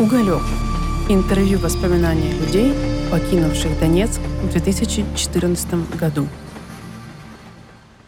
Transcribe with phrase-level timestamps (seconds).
[0.00, 0.42] Уголек.
[1.08, 2.72] Интервью воспоминаний людей,
[3.10, 6.28] покинувших Донецк в 2014 году.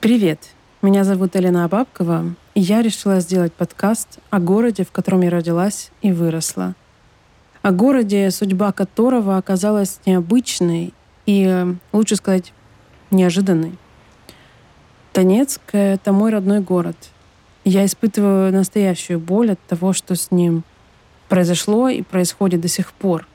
[0.01, 0.51] Привет,
[0.83, 5.91] меня зовут Елена Абабкова, и я решила сделать подкаст о городе, в котором я родилась
[6.01, 6.77] и выросла.
[7.63, 10.95] О городе, судьба которого оказалась необычной
[11.27, 12.53] и, лучше сказать,
[13.11, 13.77] неожиданной.
[15.13, 16.97] Донецк— это мой родной город.
[17.65, 20.63] Я испытываю настоящую боль от того, что с ним
[21.31, 23.27] произошло и происходит до сих пор.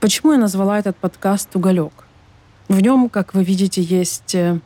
[0.00, 2.04] Почему я назвала этот подкаст «Уголек»?
[2.68, 4.58] В нем, как вы видите, есть э,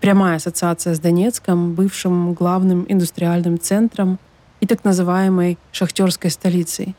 [0.00, 4.18] прямая ассоциация с Донецком, бывшим главным индустриальным центром
[4.60, 6.94] и так называемой шахтерской столицей.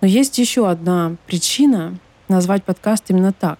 [0.00, 1.98] Но есть еще одна причина
[2.28, 3.58] назвать подкаст именно так.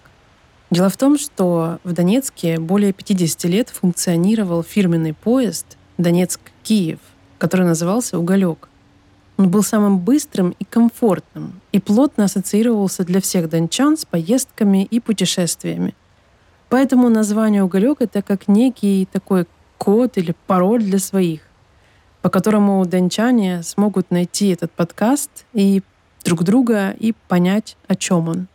[0.71, 6.99] Дело в том, что в Донецке более 50 лет функционировал фирменный поезд Донецк-Киев,
[7.37, 8.69] который назывался «Уголек».
[9.37, 14.99] Он был самым быстрым и комфортным и плотно ассоциировался для всех дончан с поездками и
[14.99, 15.93] путешествиями.
[16.69, 19.45] Поэтому название «Уголек»— это как некий такой
[19.77, 21.41] код или пароль для своих,
[22.21, 25.83] по которому дончане смогут найти этот подкаст и
[26.23, 28.47] друг друга и понять, о чем он.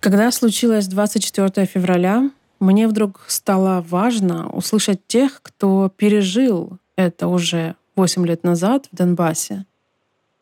[0.00, 8.24] Когда случилось 24 февраля, мне вдруг стало важно услышать тех, кто пережил это уже 8
[8.24, 9.66] лет назад в Донбассе—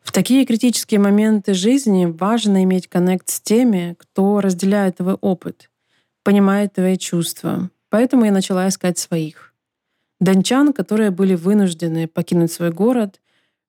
[0.01, 5.69] в такие критические моменты жизни важно иметь коннект с теми, кто разделяет твой опыт,
[6.23, 7.69] понимает твои чувства.
[7.89, 9.53] Поэтому я начала искать своих.
[10.19, 13.21] Дончан, которые были вынуждены покинуть свой город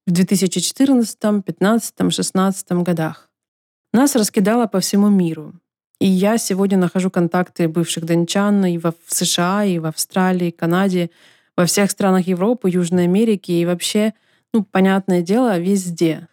[0.07, 3.31] в 2014, 2015, 2016 годах.
[3.93, 5.55] Нас раскидало по всему миру.
[6.01, 11.11] И я сегодня нахожу контакты бывших дончан и в США, и в Австралии, Канаде,
[11.57, 14.15] во всех странах Европы, Южной Америки и вообще—
[14.53, 16.29] ну, понятное дело, везде.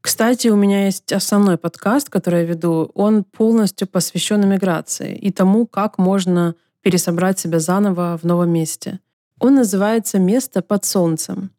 [0.00, 2.90] Кстати, у меня есть основной подкаст, который я веду.
[2.94, 9.00] Он полностью посвящен иммиграции и тому, как можно пересобрать себя заново в новом месте.
[9.40, 11.50] Он называется «Место под солнцем».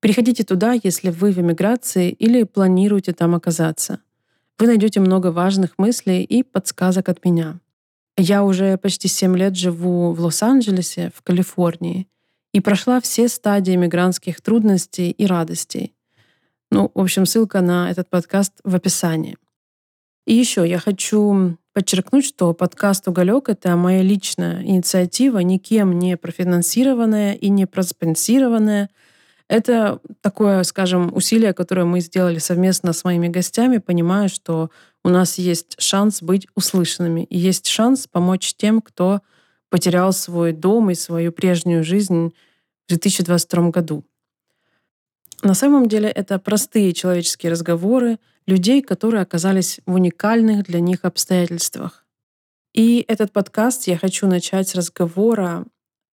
[0.00, 4.00] Приходите туда, если вы в эмиграции или планируете там оказаться.
[4.58, 7.58] Вы найдете много важных мыслей и подсказок от меня.
[8.16, 12.08] Я уже почти 7 лет живу в Лос-Анджелесе, в Калифорнии,
[12.56, 15.94] и прошла все стадии мигрантских трудностей и радостей.
[16.70, 19.36] Ну, в общем, ссылка на этот подкаст в описании.
[20.26, 27.34] И еще я хочу подчеркнуть, что подкаст «Уголек»— это моя личная инициатива, никем не профинансированная
[27.34, 28.88] и не проспонсированная.
[29.48, 34.70] Это такое, скажем, усилие, которое мы сделали совместно с моими гостями, понимая, что
[35.04, 39.20] у нас есть шанс быть услышанными и есть шанс помочь тем, кто
[39.68, 42.32] потерял свой дом и свою прежнюю жизнь
[42.86, 44.04] в 2022 году.
[45.42, 52.04] На самом деле это простые человеческие разговоры людей, которые оказались в уникальных для них обстоятельствах.
[52.72, 55.64] И этот подкаст я хочу начать с разговора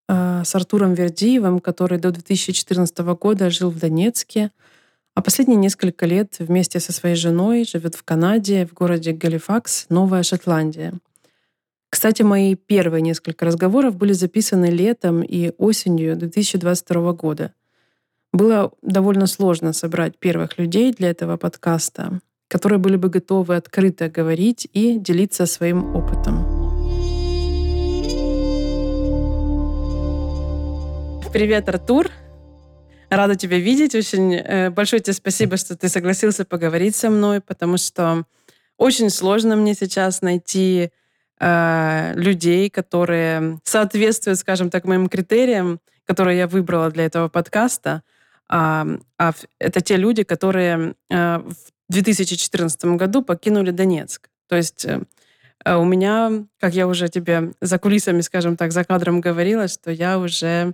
[0.09, 4.51] э, с Артуром Вердиевым, который до 2014 года жил в Донецке,
[5.13, 10.23] а последние несколько лет вместе со своей женой живет в Канаде, в городе Галифакс, Новая
[10.23, 10.94] Шотландия—
[11.94, 17.54] кстати, мои первые несколько разговоров были записаны летом и осенью 2022 года.
[18.31, 24.68] Было довольно сложно собрать первых людей для этого подкаста, которые были бы готовы открыто говорить
[24.74, 26.44] и делиться своим опытом.
[31.32, 32.09] Привет, Артур.
[33.12, 33.94] Рада тебя видеть.
[33.94, 38.24] Очень э, большое тебе спасибо, что ты согласился поговорить со мной, потому что
[38.80, 40.90] очень сложно мне сейчас найти
[41.40, 48.04] э, людей, которые соответствуют, скажем так, моим критериям, которые я выбрала для этого подкаста.
[48.50, 48.86] А,
[49.18, 54.30] а это те люди, которые э, в 2014 году покинули Донецк.
[54.48, 55.02] То есть э,
[55.66, 59.91] э, у меня, как я уже тебе за кулисами, скажем так, за кадром говорила, что
[59.91, 60.74] я уже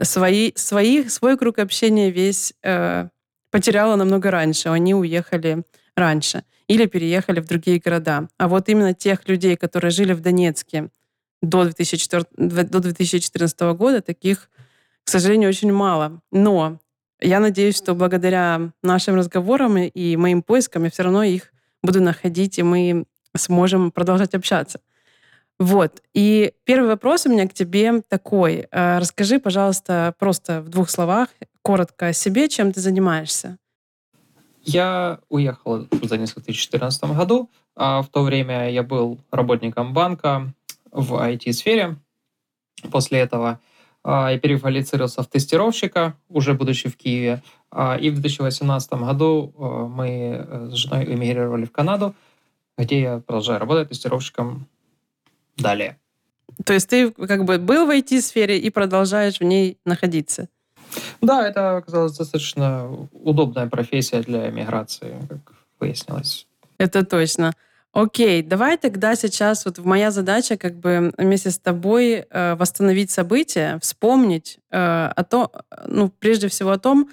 [0.00, 3.08] свои, свои, свой круг общения весь э,
[3.50, 4.68] потеряла намного раньше.
[4.68, 5.64] Они уехали
[5.96, 8.28] раньше или переехали в другие города.
[8.38, 10.90] А вот именно тех людей, которые жили в Донецке
[11.42, 14.48] до 2004, до 2014 года, таких,
[15.02, 16.20] к сожалению, очень мало.
[16.30, 16.78] Но
[17.20, 21.52] я надеюсь, что благодаря нашим разговорам и моим поискам я все равно их
[21.82, 23.04] буду находить, и мы
[23.36, 24.80] сможем продолжать общаться.
[25.58, 26.00] Вот.
[26.14, 28.68] И первый вопрос у меня к тебе такой.
[28.70, 31.30] Э, расскажи, пожалуйста, просто в двух словах,
[31.62, 33.58] коротко о себе, чем ты занимаешься.
[34.62, 37.50] Я уехал в Донецк в 2014 году.
[37.76, 40.52] А в то время я был работником банка
[40.90, 41.96] в IT-сфере.
[42.90, 43.60] После этого
[44.04, 47.42] и переквалифицировался в тестировщика, уже будучи в Киеве.
[48.00, 49.54] И в 2018 году
[49.94, 52.14] мы с женой эмигрировали в Канаду,
[52.76, 54.66] где я продолжаю работать тестировщиком
[55.56, 55.98] далее.
[56.64, 60.48] То есть ты как бы был в IT-сфере и продолжаешь в ней находиться?
[61.20, 66.46] Да, это оказалась достаточно удобная профессия для миграции, как выяснилось.
[66.78, 67.52] Это точно.
[67.92, 73.78] Окей, давай тогда сейчас вот моя задача как бы вместе с тобой э, восстановить события,
[73.82, 75.48] вспомнить э, о том,
[75.86, 77.10] ну прежде всего о том,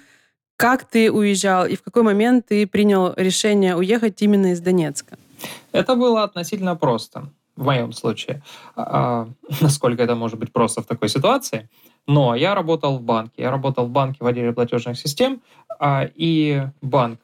[0.56, 5.18] как ты уезжал и в какой момент ты принял решение уехать именно из Донецка.
[5.72, 8.42] Это было относительно просто в моем случае.
[8.76, 9.28] А, а
[9.60, 11.68] насколько это может быть просто в такой ситуации?
[12.08, 13.42] Но я работал в банке.
[13.42, 15.40] Я работал в банке в отделе платежных систем,
[15.78, 17.20] а, и банк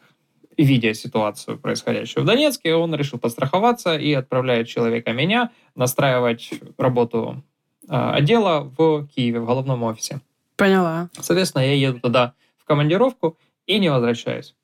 [0.56, 7.42] видя ситуацию, происходящую в Донецке, он решил постраховаться и отправляет человека меня настраивать работу
[7.88, 10.20] э, отдела в Киеве, в головном офисе.
[10.56, 11.08] Поняла.
[11.20, 13.36] Соответственно, я еду туда в командировку
[13.66, 14.54] и не возвращаюсь.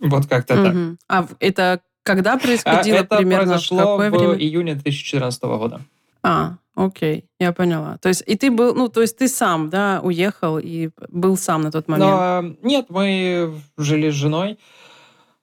[0.00, 0.64] Вот как-то угу.
[0.64, 0.74] так.
[1.08, 3.46] А это когда происходило а, это примерно?
[3.46, 4.34] произошло в, в время?
[4.34, 5.80] июне 2014 года.
[6.26, 7.98] А, окей, я поняла.
[7.98, 11.62] То есть и ты был, ну, то есть ты сам, да, уехал и был сам
[11.62, 12.10] на тот момент?
[12.10, 14.58] Но, нет, мы жили с женой.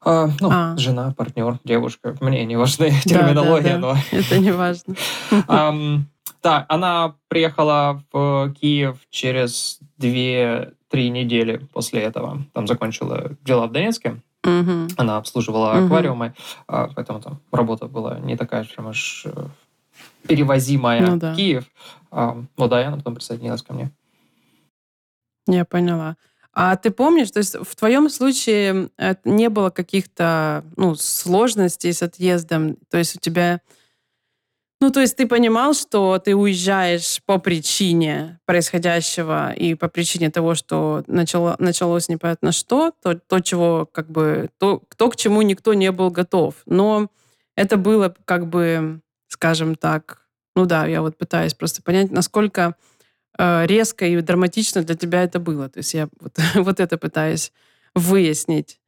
[0.05, 0.75] А, ну, а.
[0.77, 2.15] жена, партнер, девушка.
[2.19, 3.99] Мне не важны терминология, да, да, да.
[4.11, 4.17] но...
[4.17, 4.95] Это не важно.
[6.43, 12.43] Да, она приехала в Киев через две-три недели после этого.
[12.51, 14.21] Там закончила дела в Донецке.
[14.43, 14.89] Угу.
[14.97, 16.33] Она обслуживала аквариумы,
[16.67, 16.91] угу.
[16.95, 19.25] поэтому там работа была не такая прям аж
[20.27, 21.33] перевозимая ну, да.
[21.33, 21.65] в Киев.
[22.11, 23.91] А, ну да, и она потом присоединилась ко мне.
[25.47, 26.15] Я поняла.
[26.53, 28.89] А ты помнишь, то есть в твоем случае
[29.25, 32.77] не было каких-то ну, сложностей с отъездом?
[32.89, 33.59] То есть у тебя...
[34.79, 40.55] Ну, то есть ты понимал, что ты уезжаешь по причине происходящего и по причине того,
[40.55, 44.49] что начало, началось непонятно что, то, то, чего как бы...
[44.59, 46.55] То, то, к чему никто не был готов.
[46.67, 47.09] Но
[47.55, 49.01] это было как бы
[49.33, 50.21] скажем так.
[50.55, 52.75] Ну да, я вот пытаюсь просто понять, насколько
[53.37, 55.67] э, резко и драматично для тебя это было.
[55.67, 57.51] То есть я вот, вот это пытаюсь
[57.95, 58.79] выяснить.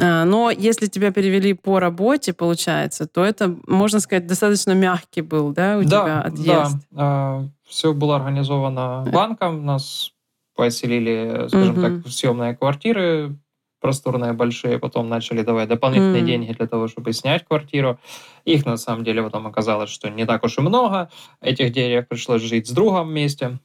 [0.00, 5.52] А, но если тебя перевели по работе, получается, то это, можно сказать, достаточно мягкий был,
[5.52, 6.76] да, у да, тебя отъезд?
[6.90, 9.10] Да, все было организовано э.
[9.10, 10.12] банком, нас
[10.54, 11.80] поселили, скажем угу.
[11.80, 13.36] так, в съемные квартиры,
[13.80, 16.26] просторные, большие, потом начали давать дополнительные mm.
[16.26, 17.98] деньги для того, чтобы снять квартиру.
[18.44, 21.10] Их на самом деле потом оказалось, что не так уж и много.
[21.40, 23.58] Этих денег пришлось жить с другом вместе.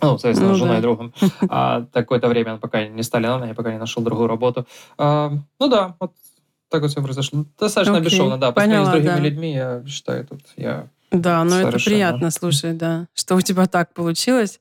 [0.00, 0.78] Ну, соответственно, ну, женой да.
[0.78, 1.14] и другом.
[1.48, 4.66] А какое-то время, пока не стали на ноги, пока не нашел другую работу.
[4.96, 6.12] А, ну да, вот
[6.70, 7.44] так вот все произошло.
[7.58, 8.04] Достаточно okay.
[8.04, 8.52] бесшовно, да.
[8.52, 9.18] По с другими да.
[9.18, 13.92] людьми, я считаю, тут я Да, но это приятно слушать, да, что у тебя так
[13.92, 14.60] получилось.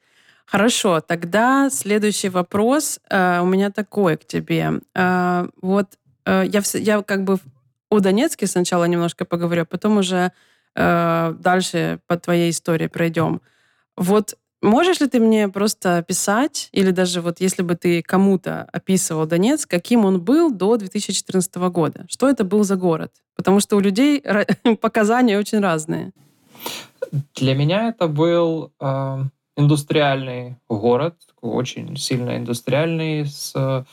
[0.52, 4.82] Хорошо, тогда следующий вопрос э, у меня такой к тебе.
[4.94, 5.88] Э, вот
[6.26, 7.38] э, я, я как бы
[7.90, 10.34] о Донецке сначала немножко поговорю, а потом уже
[10.76, 13.40] э, дальше по твоей истории пройдем.
[13.96, 19.26] Вот можешь ли ты мне просто описать, или даже вот если бы ты кому-то описывал
[19.26, 22.06] Донецк, каким он был до 2014 года?
[22.10, 23.14] Что это был за город?
[23.38, 24.22] Потому что у людей
[24.82, 26.12] показания очень разные.
[27.36, 28.74] Для меня это был...
[28.82, 29.24] Э
[29.62, 33.86] индустриальный город, очень сильно индустриальный, с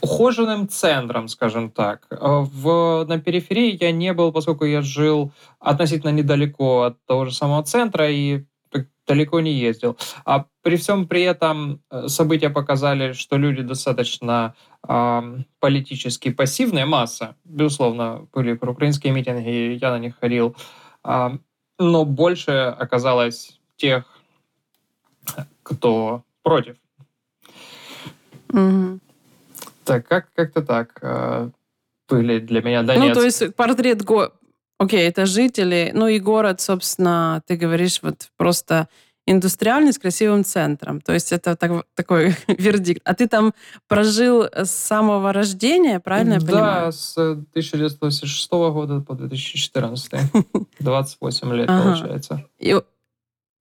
[0.00, 2.06] ухоженным центром, скажем так.
[2.10, 7.62] В, на периферии я не был, поскольку я жил относительно недалеко от того же самого
[7.62, 8.44] центра и
[9.06, 9.96] далеко не ездил.
[10.24, 14.54] А при всем при этом э, события показали, что люди достаточно
[14.88, 15.22] э,
[15.60, 17.36] политически пассивная масса.
[17.44, 20.56] Безусловно, были проукраинские митинги, я на них ходил.
[21.04, 21.32] Э,
[21.78, 24.04] но больше оказалось тех,
[25.62, 26.76] кто против.
[28.52, 29.00] Угу.
[29.84, 31.50] Так, как, как-то так э,
[32.08, 33.08] были для меня Донецк.
[33.08, 34.32] Ну, то есть портрет го...
[34.78, 38.88] Окей, это жители, ну и город, собственно, ты говоришь, вот просто
[39.26, 41.00] индустриальный с красивым центром.
[41.00, 43.02] То есть это так, такой вердикт.
[43.04, 43.54] А ты там
[43.88, 46.84] прожил с самого рождения, правильно я да, понимаю?
[46.86, 50.12] Да, с 1986 года по 2014.
[50.80, 51.82] 28 лет, ага.
[51.82, 52.44] получается.
[52.58, 52.80] И,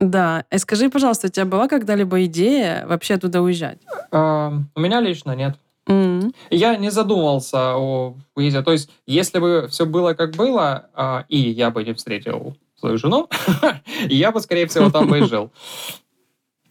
[0.01, 0.45] да.
[0.51, 3.79] И скажи, пожалуйста, у тебя была когда-либо идея вообще туда уезжать?
[4.11, 5.57] А, у меня лично нет.
[5.87, 6.35] Mm-hmm.
[6.51, 8.63] Я не задумывался о уезде.
[8.63, 12.99] То есть, если бы все было как было, а, и я бы не встретил свою
[12.99, 13.29] жену,
[14.09, 15.53] я бы, скорее всего, там бы и жил.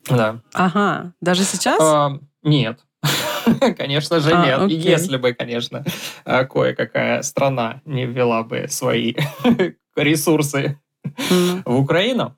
[0.10, 0.42] Да.
[0.54, 1.14] Ага.
[1.22, 1.80] Даже сейчас?
[1.82, 2.80] А, нет.
[3.78, 4.60] Конечно же, а, нет.
[4.60, 4.78] Окей.
[4.78, 5.84] Если бы, конечно,
[6.26, 9.14] а, кое-какая страна не ввела бы свои
[9.96, 11.62] ресурсы mm.
[11.66, 12.36] в Украину.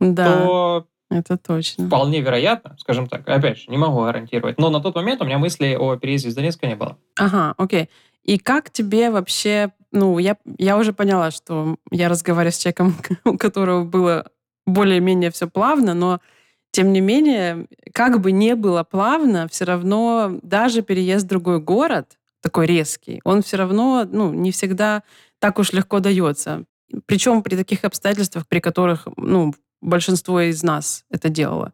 [0.00, 0.24] Да.
[0.24, 1.86] то Это точно.
[1.86, 5.38] вполне вероятно, скажем так, опять же, не могу гарантировать, но на тот момент у меня
[5.38, 6.96] мысли о переезде из Донецка не было.
[7.16, 7.90] Ага, окей.
[8.24, 13.36] И как тебе вообще, ну, я, я уже поняла, что я разговариваю с человеком, у
[13.36, 14.30] которого было
[14.66, 16.20] более-менее все плавно, но
[16.70, 22.18] тем не менее, как бы не было плавно, все равно даже переезд в другой город,
[22.40, 25.02] такой резкий, он все равно ну, не всегда
[25.38, 26.64] так уж легко дается.
[27.06, 31.72] Причем при таких обстоятельствах, при которых ну, большинство из нас это делало.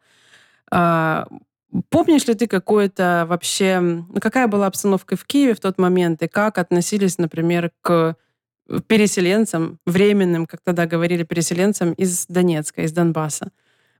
[1.73, 3.79] А, помнишь ли ты какое-то вообще...
[3.79, 8.15] Ну, какая была обстановка в Киеве в тот момент, и как относились, например, к
[8.87, 13.51] переселенцам, временным, как тогда говорили, переселенцам из Донецка, из Донбасса?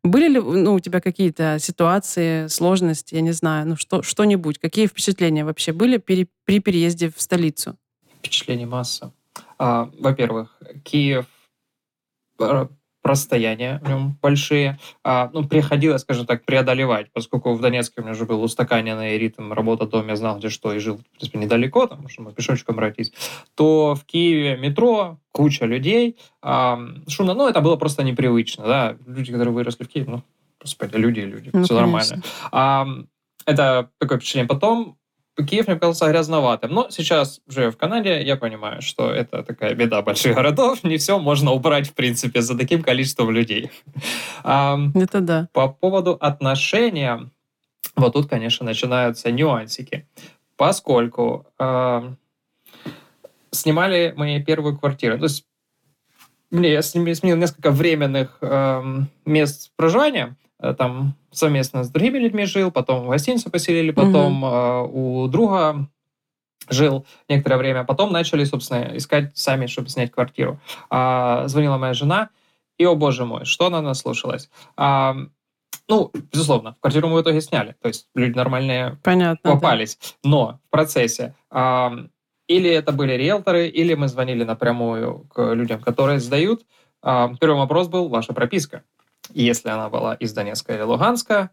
[0.03, 4.59] Были ли ну, у тебя какие-то ситуации, сложности, я не знаю, ну что, что-нибудь?
[4.59, 7.77] Какие впечатления вообще были при, при переезде в столицу?
[8.19, 9.11] Впечатлений масса.
[9.57, 11.25] А, во-первых, Киев
[12.39, 12.67] э,
[13.07, 14.77] расстояния в нем большие.
[15.03, 19.53] А, ну, приходилось, скажем так, преодолевать, поскольку в Донецке у меня уже был устаканенный ритм
[19.53, 23.11] работа дома, я знал, где что, и жил, в принципе, недалеко, там, можно пешочком пройтись,
[23.55, 29.31] то в Киеве метро, куча людей, а, шумно, ну, это было просто непривычно, да, люди,
[29.31, 30.23] которые выросли в Киеве, ну,
[30.61, 32.17] господи, люди, люди, ну, все конечно.
[32.17, 32.23] нормально.
[32.51, 32.87] А,
[33.47, 34.47] это такое впечатление.
[34.47, 34.97] Потом
[35.45, 36.71] Киев мне показался грязноватым.
[36.71, 40.83] Но сейчас, живя в Канаде, я понимаю, что это такая беда больших городов.
[40.83, 43.71] Не все можно убрать, в принципе, за таким количеством людей.
[44.43, 45.49] Это да.
[45.53, 47.29] По поводу отношения,
[47.95, 50.07] вот тут, конечно, начинаются нюансики.
[50.55, 51.45] Поскольку
[53.51, 55.17] снимали мы первую квартиру.
[55.17, 55.45] То есть
[56.49, 58.39] мне я сменил несколько временных
[59.25, 65.23] мест проживания, Э, там совместно с другими людьми жил, потом в гостиницу поселили, потом угу.
[65.23, 65.87] у друга
[66.69, 70.59] жил некоторое время, потом начали, собственно, искать сами, чтобы снять квартиру.
[70.89, 72.29] А, звонила моя жена,
[72.77, 74.49] и, о боже мой, что она наслушалась.
[74.75, 75.15] А,
[75.87, 80.29] ну, безусловно, квартиру мы в итоге сняли, то есть люди нормальные Понятно, попались, да.
[80.29, 81.93] но в процессе а,
[82.47, 86.65] или это были риэлторы, или мы звонили напрямую к людям, которые сдают.
[87.01, 88.83] А, первый вопрос был ваша прописка
[89.33, 91.51] если она была из Донецка или Луганска,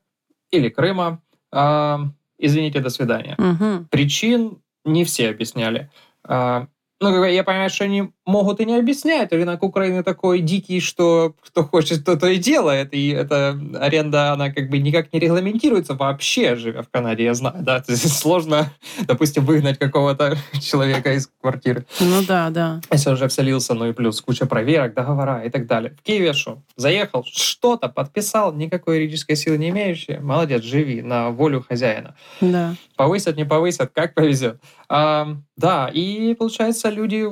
[0.51, 1.97] или Крыма, э,
[2.39, 3.37] извините, до свидания.
[3.39, 3.87] Угу.
[3.91, 5.91] Причин не все объясняли.
[6.29, 6.67] Э,
[7.11, 9.33] ну, я понимаю, что они могут и не объяснять.
[9.33, 12.95] Рынок Украины такой дикий, что кто хочет, то то и делает.
[12.95, 17.57] И эта аренда, она как бы никак не регламентируется вообще, живя в Канаде, я знаю.
[17.61, 17.81] Да?
[17.81, 21.87] То есть сложно, допустим, выгнать какого-то человека из квартиры.
[22.01, 22.81] Ну да, да.
[22.91, 25.95] Если он уже вселился, ну и плюс куча проверок, договора и так далее.
[26.01, 26.63] В Киеве что?
[26.77, 30.19] Заехал, что-то подписал, никакой юридической силы не имеющий.
[30.19, 32.15] Молодец, живи на волю хозяина.
[32.41, 32.75] Да.
[32.97, 34.61] Повысят, не повысят, как повезет.
[34.89, 37.29] А, да, и получается, люди...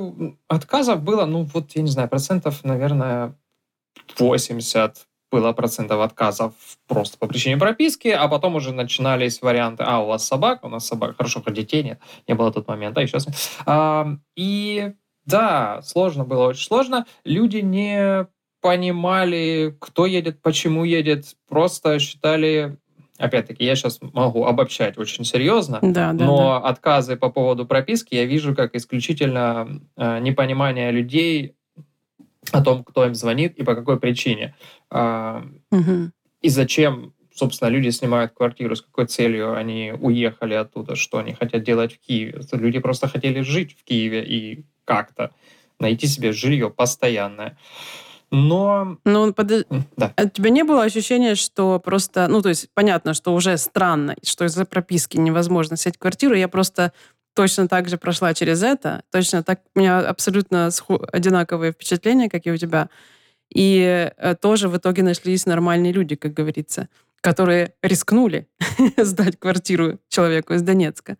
[0.47, 3.35] Отказов было, ну вот, я не знаю, процентов, наверное,
[4.17, 6.53] 80 было процентов отказов
[6.87, 10.85] просто по причине прописки, а потом уже начинались варианты, а, у вас собака, у нас
[10.85, 13.27] собака, хорошо, про детей нет, не было тот момент, а, и сейчас.
[13.65, 14.93] А, и
[15.25, 17.07] да, сложно было, очень сложно.
[17.25, 18.27] Люди не
[18.61, 22.77] понимали, кто едет, почему едет, просто считали
[23.17, 26.69] опять-таки, я сейчас могу обобщать очень серьезно, да, да, но да.
[26.69, 31.55] отказы по поводу прописки я вижу как исключительно э, непонимание людей
[32.51, 34.55] о том, кто им звонит и по какой причине.
[34.91, 36.11] Э, угу.
[36.41, 41.63] И зачем, собственно, люди снимают квартиру, с какой целью они уехали оттуда, что они хотят
[41.63, 42.41] делать в Киеве.
[42.51, 45.31] Люди просто хотели жить в Киеве и как-то
[45.79, 47.57] найти себе жилье постоянное.
[48.35, 48.97] Но...
[49.05, 49.67] Ну, под...
[49.95, 50.13] да.
[50.19, 52.27] у тебя не было ощущения, что просто...
[52.27, 56.33] Ну, то есть, понятно, что уже странно, что из-за прописки невозможно снять квартиру.
[56.33, 56.93] Я просто
[57.35, 59.03] точно так же прошла через это.
[59.11, 59.61] Точно так...
[59.75, 60.71] У меня абсолютно
[61.11, 62.89] одинаковые впечатления, как и у тебя.
[63.53, 66.89] И э, тоже в итоге нашлись нормальные люди, как говорится,
[67.21, 68.47] которые рискнули
[68.97, 71.17] сдать квартиру человеку из Донецка.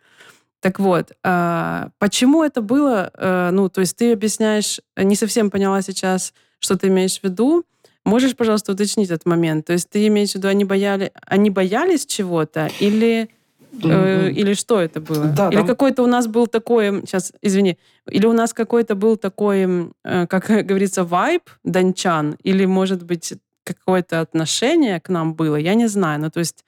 [0.61, 3.11] Так вот, а, почему это было?
[3.13, 7.65] Э, ну, то есть ты объясняешь, не совсем поняла сейчас, что ты имеешь в виду.
[8.05, 9.65] Можешь, пожалуйста, уточнить этот момент?
[9.65, 13.29] То есть ты имеешь в виду, они, бояли, они боялись чего-то или...
[13.83, 15.25] Э, или что это было?
[15.25, 15.67] Да, или там...
[15.67, 17.77] какой-то у нас был такой, сейчас, извини,
[18.09, 24.19] или у нас какой-то был такой, э, как говорится, вайб дончан, или, может быть, какое-то
[24.19, 26.19] отношение к нам было, я не знаю.
[26.19, 26.65] Ну, то есть,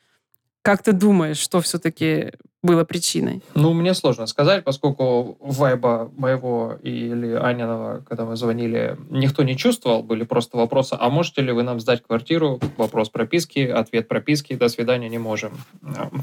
[0.61, 2.31] как ты думаешь, что все-таки
[2.65, 3.41] было причиной?
[3.53, 10.03] Ну, мне сложно сказать, поскольку вайба моего или Аниного, когда мы звонили, никто не чувствовал,
[10.03, 12.59] были просто вопросы, а можете ли вы нам сдать квартиру?
[12.77, 15.53] Вопрос прописки, ответ прописки, до свидания, не можем.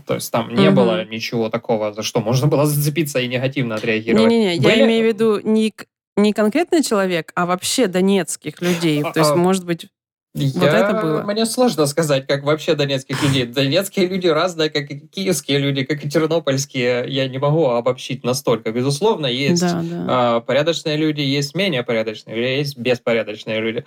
[0.07, 0.77] То есть там не угу.
[0.77, 4.29] было ничего такого, за что можно было зацепиться и негативно отреагировать.
[4.29, 4.79] Не-не-не, были...
[4.79, 5.73] я имею в виду не,
[6.17, 9.03] не конкретный человек, а вообще донецких людей.
[9.03, 9.37] А, То есть, а...
[9.37, 9.89] может быть,
[10.35, 10.61] Я...
[10.61, 11.23] Вот это было.
[11.25, 13.45] Мне сложно сказать, как вообще донецких людей.
[13.45, 17.05] Донецкие люди разные, как и киевские люди, как и тернопольские.
[17.09, 18.73] Я не могу обобщить настолько.
[18.73, 20.37] Безусловно, есть да, да.
[20.39, 23.85] Э, порядочные люди, есть менее порядочные люди, есть беспорядочные люди.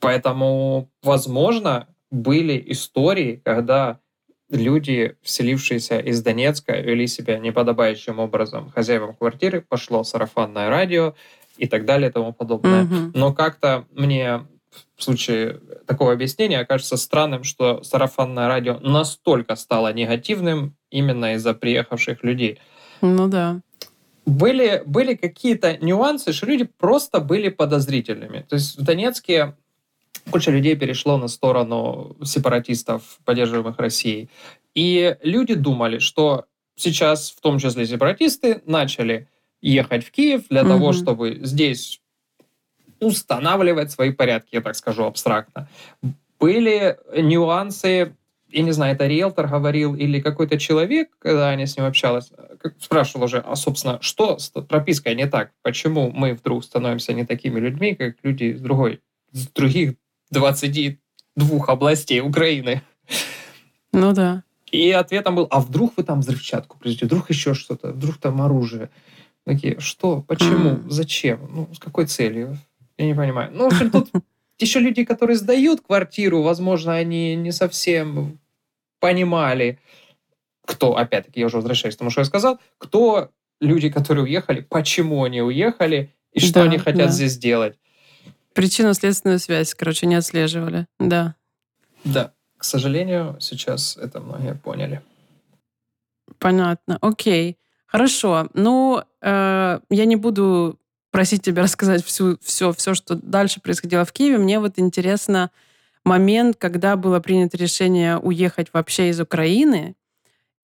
[0.00, 4.00] Поэтому, возможно, были истории, когда
[4.50, 8.70] люди, вселившиеся из Донецка, вели себя неподобающим образом.
[8.70, 11.14] Хозяевам квартиры пошло сарафанное радио
[11.56, 12.84] и так далее и тому подобное.
[12.84, 12.94] Угу.
[13.14, 14.46] Но как-то мне
[14.98, 22.24] в случае такого объяснения окажется странным, что сарафанное радио настолько стало негативным именно из-за приехавших
[22.24, 22.58] людей.
[23.00, 23.60] Ну да.
[24.26, 28.44] Были, были какие-то нюансы, что люди просто были подозрительными.
[28.48, 29.54] То есть в Донецке
[30.30, 34.28] куча людей перешло на сторону сепаратистов, поддерживаемых Россией.
[34.74, 39.28] И люди думали, что сейчас, в том числе сепаратисты, начали
[39.62, 40.70] ехать в Киев для угу.
[40.70, 42.00] того, чтобы здесь
[43.00, 45.68] устанавливать свои порядки, я так скажу абстрактно.
[46.38, 48.14] Были нюансы,
[48.50, 52.30] я не знаю, это риэлтор говорил или какой-то человек, когда они с ним общалась,
[52.80, 55.52] спрашивал уже, а, собственно, что с пропиской не так?
[55.62, 59.00] Почему мы вдруг становимся не такими людьми, как люди из другой,
[59.32, 59.94] из других
[60.30, 62.82] 22 областей Украины?
[63.92, 64.42] Ну да.
[64.70, 68.90] И ответом был, а вдруг вы там взрывчатку привезете, вдруг еще что-то, вдруг там оружие.
[69.44, 70.90] Такие, что, почему, mm.
[70.90, 72.58] зачем, ну, с какой целью?
[72.98, 73.50] Я не понимаю.
[73.52, 74.10] Ну, в общем, тут
[74.58, 78.38] еще люди, которые сдают квартиру, возможно, они не совсем
[79.00, 79.78] понимали,
[80.64, 85.24] кто, опять-таки, я уже возвращаюсь к тому, что я сказал, кто люди, которые уехали, почему
[85.24, 87.12] они уехали и что да, они хотят да.
[87.12, 87.78] здесь делать.
[88.52, 90.86] Причинно-следственную связь, короче, не отслеживали.
[90.98, 91.36] Да.
[92.04, 92.32] Да.
[92.56, 95.00] К сожалению, сейчас это многие поняли.
[96.38, 96.98] Понятно.
[97.00, 97.56] Окей.
[97.86, 98.48] Хорошо.
[98.54, 100.78] Ну, э, я не буду
[101.10, 104.38] просить тебя рассказать всю, все, все, что дальше происходило в Киеве.
[104.38, 105.50] Мне вот интересно
[106.04, 109.94] момент, когда было принято решение уехать вообще из Украины.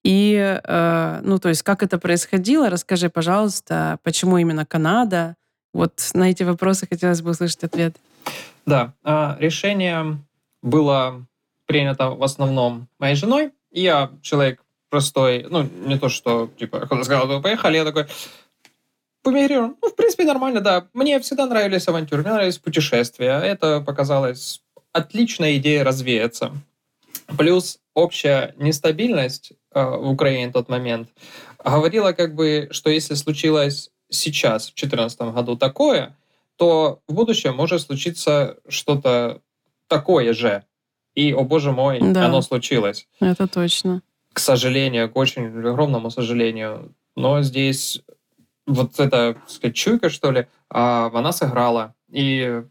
[0.05, 2.71] И, э, ну, то есть, как это происходило?
[2.71, 5.37] Расскажи, пожалуйста, почему именно Канада?
[5.73, 7.97] Вот на эти вопросы хотелось бы услышать ответ.
[8.67, 10.19] Да, а, решение
[10.63, 11.25] было
[11.67, 13.53] принято в основном моей женой.
[13.71, 18.07] Я человек простой, ну, не то, что, типа, когда сказал, поехали, я такой,
[19.23, 19.77] Помигрировал.
[19.81, 20.87] Ну, в принципе, нормально, да.
[20.93, 23.39] Мне всегда нравились авантюры, мне нравились путешествия.
[23.41, 26.53] Это показалось отличной идеей развеяться.
[27.39, 31.09] Плюс общая нестабильность э, в Украине в тот момент
[31.65, 36.17] говорила как бы, что если случилось сейчас, в 2014 году, такое,
[36.57, 39.41] то в будущем может случиться что-то
[39.89, 40.65] такое же.
[41.15, 42.27] И, о боже мой, да.
[42.27, 43.07] оно случилось.
[43.21, 44.03] Это точно.
[44.33, 46.95] К сожалению, к очень огромному сожалению.
[47.17, 48.01] Но здесь
[48.73, 51.95] вот эта, так сказать, чуйка, что ли, а, она сыграла.
[52.11, 52.63] И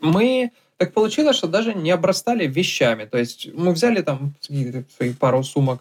[0.00, 3.04] мы так получилось, что даже не обрастали вещами.
[3.04, 4.34] То есть мы взяли там
[4.96, 5.80] свои пару сумок,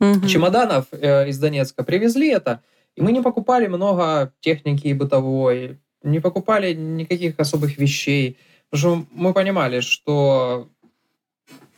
[0.00, 0.26] угу.
[0.26, 2.62] чемоданов э, из Донецка, привезли это,
[2.96, 8.38] и мы не покупали много техники бытовой, не покупали никаких особых вещей,
[8.70, 10.68] потому что мы понимали, что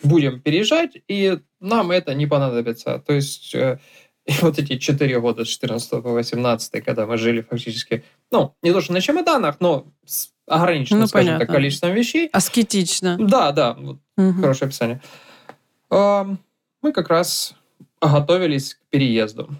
[0.03, 3.03] будем переезжать, и нам это не понадобится.
[3.07, 3.79] То есть э,
[4.27, 8.73] и вот эти четыре года с 14 по 18, когда мы жили фактически, ну, не
[8.73, 11.47] то что на чемоданах, но с ограниченным, ну, скажем понятно.
[11.47, 12.29] так, количеством вещей.
[12.33, 13.17] Аскетично.
[13.19, 14.41] Да, да, вот, угу.
[14.41, 15.01] хорошее описание.
[15.91, 17.55] Мы как раз
[18.01, 19.51] готовились к переезду.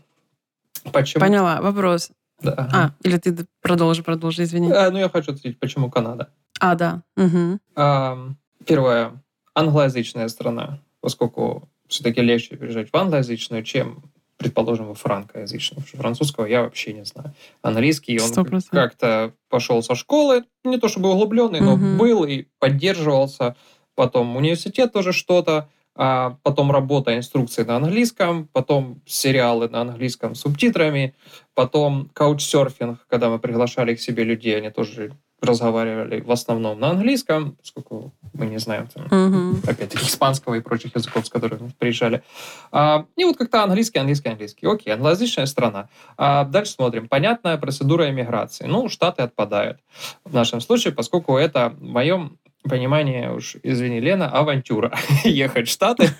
[0.93, 1.21] Почему?
[1.21, 1.61] Поняла.
[1.61, 2.11] Вопрос.
[2.41, 2.69] Да.
[2.73, 4.71] А, или ты продолжи, продолжи, извини.
[4.73, 6.31] А, ну, я хочу ответить, почему Канада.
[6.59, 7.03] А, да.
[7.17, 8.35] Угу.
[8.67, 9.23] Первое.
[9.55, 14.03] Англоязычная страна, поскольку все-таки легче переезжать в англоязычную, чем
[14.43, 15.83] предположим, франкоязычного.
[15.83, 17.33] Французского я вообще не знаю.
[17.63, 18.65] Английский он 100%.
[18.71, 21.97] как-то пошел со школы, не то чтобы углубленный, но угу.
[21.99, 23.57] был и поддерживался.
[23.95, 30.41] Потом университет тоже что-то, а потом работа, инструкции на английском, потом сериалы на английском с
[30.41, 31.15] субтитрами,
[31.55, 37.57] потом каучсерфинг, когда мы приглашали к себе людей, они тоже разговаривали в основном на английском,
[37.61, 39.71] поскольку мы не знаем, там, uh-huh.
[39.71, 42.23] опять-таки, испанского и прочих языков, с которыми приезжали.
[42.71, 44.67] А, и вот как-то английский, английский, английский.
[44.67, 45.89] Окей, англоязычная страна.
[46.17, 47.09] А дальше смотрим.
[47.09, 48.67] Понятная процедура иммиграции.
[48.67, 49.81] Ну, Штаты отпадают
[50.25, 54.93] в нашем случае, поскольку это в моем понимании, уж извини, Лена, авантюра.
[55.25, 56.11] Ехать в Штаты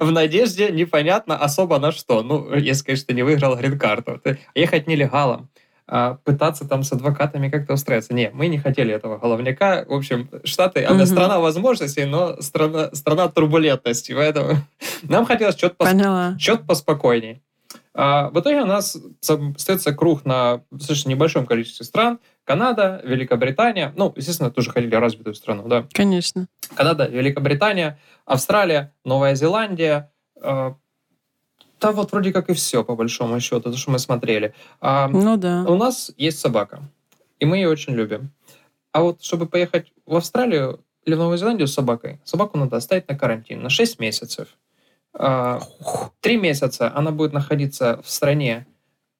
[0.00, 2.22] в надежде непонятно особо на что.
[2.22, 4.20] Ну, если, конечно, ты не выиграл грин-карту.
[4.54, 5.48] Ехать нелегалом
[5.86, 8.14] пытаться там с адвокатами как-то устроиться.
[8.14, 9.84] Не, мы не хотели этого головняка.
[9.86, 14.12] В общем, Штаты, она страна возможностей, но страна, страна турбулентности.
[14.12, 14.56] Поэтому
[15.02, 15.88] нам хотелось что-то пос...
[16.38, 17.42] что поспокойней.
[17.96, 22.18] А в итоге у нас остается круг на достаточно небольшом количестве стран.
[22.44, 25.86] Канада, Великобритания, ну, естественно, тоже ходили развитую страну, да.
[25.92, 26.48] Конечно.
[26.74, 30.10] Канада, Великобритания, Австралия, Новая Зеландия.
[31.80, 34.54] Да вот вроде как и все, по большому счету, то, что мы смотрели.
[34.80, 35.64] А, ну да.
[35.68, 36.82] У нас есть собака,
[37.38, 38.30] и мы ее очень любим.
[38.92, 43.08] А вот чтобы поехать в Австралию или в Новую Зеландию с собакой, собаку надо оставить
[43.08, 44.48] на карантин на 6 месяцев.
[45.12, 45.60] А,
[46.20, 48.66] три месяца она будет находиться в стране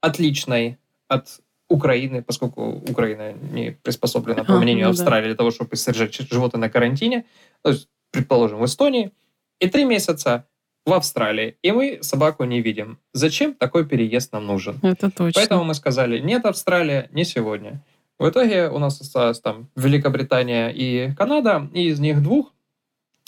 [0.01, 5.29] отличной от Украины, поскольку Украина не приспособлена, по мнению ну, Австралии, да.
[5.29, 7.25] для того, чтобы содержать животное на карантине.
[7.63, 9.13] То есть, предположим, в Эстонии.
[9.61, 10.47] И три месяца
[10.87, 11.57] в Австралии.
[11.63, 12.99] И мы собаку не видим.
[13.13, 14.79] Зачем такой переезд нам нужен?
[14.83, 15.41] Это точно.
[15.41, 17.83] Поэтому мы сказали, нет, Австралия, не сегодня.
[18.19, 22.53] В итоге у нас осталось там Великобритания и Канада, и из них двух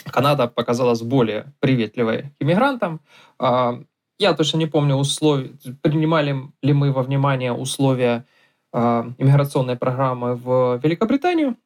[0.04, 3.00] Канада показалась более приветливой к иммигрантам.
[3.38, 3.80] А,
[4.18, 8.24] я точно не помню условия, принимали ли мы во внимание условия
[8.72, 11.56] а, иммиграционной программы в Великобританию,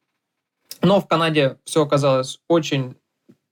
[0.81, 2.95] но в Канаде все оказалось очень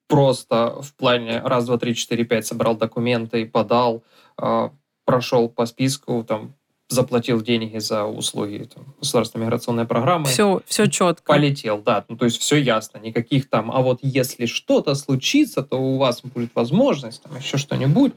[0.10, 4.04] просто в плане раз, два, три, четыре, пять собрал документы, подал,
[4.38, 4.72] а,
[5.06, 6.56] прошел по списку, там
[6.90, 10.26] заплатил деньги за услуги там, государственной миграционной программы.
[10.26, 11.34] Все, все четко.
[11.34, 12.04] Полетел, да.
[12.10, 12.98] Ну, то есть все ясно.
[12.98, 18.14] Никаких там, а вот если что-то случится, то у вас будет возможность, там еще что-нибудь.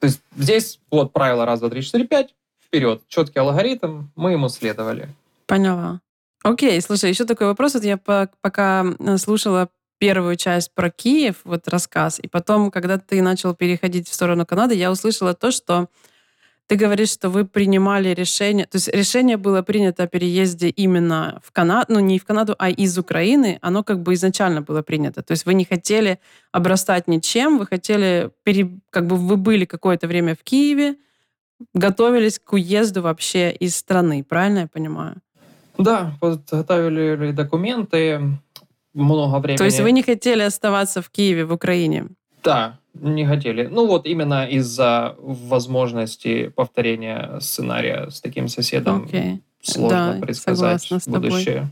[0.00, 2.34] То есть здесь вот правило раз, два, три, четыре, пять,
[2.66, 3.00] вперед.
[3.06, 5.08] Четкий алгоритм, мы ему следовали.
[5.46, 6.00] Поняла.
[6.42, 7.74] Окей, слушай, еще такой вопрос.
[7.74, 8.84] Вот я пока
[9.18, 9.68] слушала
[10.02, 14.74] первую часть про Киев, вот рассказ, и потом, когда ты начал переходить в сторону Канады,
[14.74, 15.86] я услышала то, что
[16.66, 21.52] ты говоришь, что вы принимали решение, то есть решение было принято о переезде именно в
[21.52, 25.22] Канаду, ну не в Канаду, а из Украины, оно как бы изначально было принято.
[25.22, 26.18] То есть вы не хотели
[26.50, 30.96] обрастать ничем, вы хотели, пере, как бы вы были какое-то время в Киеве,
[31.74, 35.14] готовились к уезду вообще из страны, правильно я понимаю?
[35.78, 38.20] Да, подготовили документы,
[38.94, 39.58] много времени.
[39.58, 42.08] То есть вы не хотели оставаться в Киеве, в Украине?
[42.42, 43.66] Да, не хотели.
[43.66, 49.40] Ну вот именно из-за возможности повторения сценария с таким соседом okay.
[49.62, 51.68] сложно да, предсказать будущее.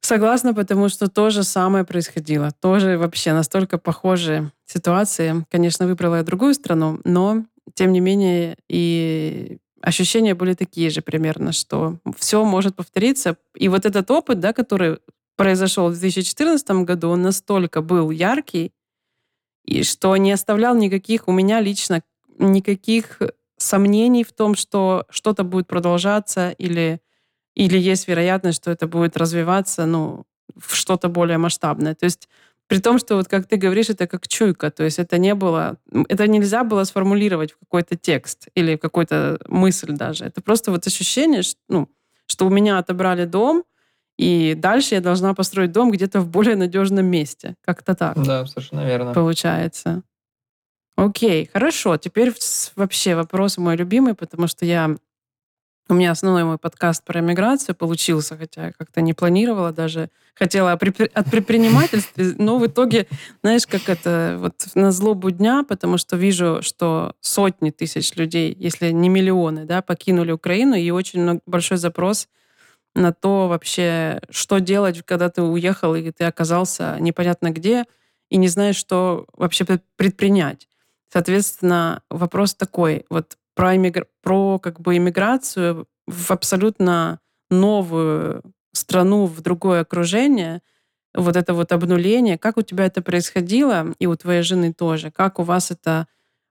[0.00, 2.50] Согласна, потому что то же самое происходило.
[2.60, 5.44] Тоже вообще настолько похожие ситуации.
[5.50, 11.52] Конечно, выбрала я другую страну, но тем не менее и ощущения были такие же примерно,
[11.52, 13.36] что все может повториться.
[13.56, 14.98] И вот этот опыт, да, который
[15.36, 18.72] произошел в 2014 году, он настолько был яркий,
[19.64, 22.02] и что не оставлял никаких у меня лично
[22.38, 23.20] никаких
[23.56, 27.00] сомнений в том, что что-то будет продолжаться или,
[27.54, 30.24] или есть вероятность, что это будет развиваться ну,
[30.56, 31.94] в что-то более масштабное.
[31.94, 32.28] То есть
[32.68, 35.78] при том, что, вот как ты говоришь, это как чуйка, то есть это не было,
[36.08, 40.24] это нельзя было сформулировать в какой-то текст или в какую-то мысль даже.
[40.24, 41.88] Это просто вот ощущение, что, ну,
[42.26, 43.64] что у меня отобрали дом,
[44.18, 47.54] и дальше я должна построить дом где-то в более надежном месте.
[47.64, 48.22] Как-то так.
[48.22, 49.12] Да, совершенно верно.
[49.12, 50.02] Получается.
[50.96, 51.96] Окей, хорошо.
[51.98, 52.32] Теперь
[52.74, 54.96] вообще вопрос мой любимый, потому что я
[55.88, 60.10] у меня основной мой подкаст про миграцию получился, хотя я как-то не планировала даже.
[60.34, 63.06] Хотела от предпринимательства, но в итоге,
[63.42, 68.90] знаешь, как это, вот на злобу дня, потому что вижу, что сотни тысяч людей, если
[68.90, 72.28] не миллионы, да, покинули Украину, и очень большой запрос
[72.96, 77.84] на то вообще, что делать, когда ты уехал и ты оказался непонятно где
[78.30, 79.64] и не знаешь, что вообще
[79.96, 80.68] предпринять.
[81.12, 84.06] Соответственно, вопрос такой, вот про, иммигр...
[84.22, 90.62] про как бы иммиграцию в абсолютно новую страну, в другое окружение,
[91.14, 95.38] вот это вот обнуление, как у тебя это происходило, и у твоей жены тоже, как
[95.38, 96.08] у вас это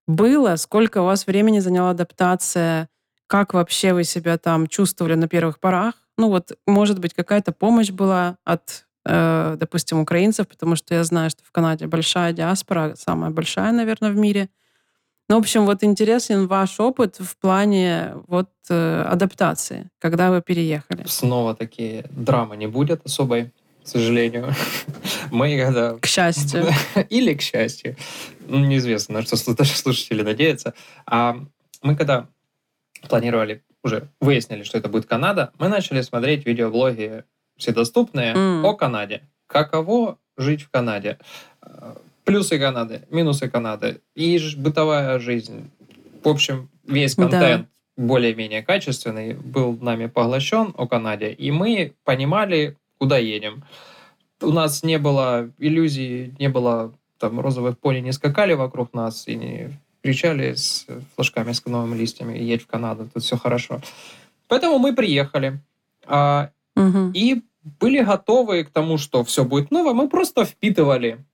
[0.07, 2.89] было, сколько у вас времени заняла адаптация,
[3.27, 7.91] как вообще вы себя там чувствовали на первых порах, ну вот, может быть, какая-то помощь
[7.91, 13.31] была от, э, допустим, украинцев, потому что я знаю, что в Канаде большая диаспора, самая
[13.31, 14.49] большая, наверное, в мире.
[15.27, 21.03] Ну, в общем, вот интересен ваш опыт в плане вот э, адаптации, когда вы переехали.
[21.07, 23.51] Снова такие драмы не будет особой,
[23.83, 24.53] к сожалению.
[25.31, 25.97] Мы когда...
[25.97, 26.65] К счастью.
[27.09, 27.95] Или к счастью.
[28.47, 30.75] Ну, неизвестно, на что слушатели надеются.
[31.07, 31.37] А
[31.81, 32.27] мы когда
[33.09, 37.23] планировали уже выяснили, что это будет Канада, мы начали смотреть видеоблоги
[37.55, 38.65] вседоступные mm.
[38.65, 39.21] о Канаде.
[39.47, 41.19] Каково жить в Канаде?
[42.25, 45.69] Плюсы Канады, минусы Канады и бытовая жизнь.
[46.23, 48.03] В общем, весь контент да.
[48.03, 53.63] более-менее качественный был нами поглощен о Канаде, и мы понимали, куда едем.
[54.41, 59.35] У нас не было иллюзий, не было там розовых пони не скакали вокруг нас и
[59.35, 59.69] не
[60.05, 63.81] кричали с флажками с кленовыми листьями «Едь в Канаду, тут все хорошо».
[64.47, 65.59] Поэтому мы приехали.
[66.05, 67.11] А, угу.
[67.15, 67.41] И
[67.79, 69.93] были готовы к тому, что все будет ново.
[69.93, 71.25] Мы просто впитывали,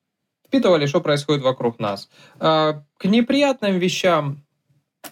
[0.48, 2.10] впитывали, что происходит вокруг нас.
[2.40, 4.42] А, к неприятным вещам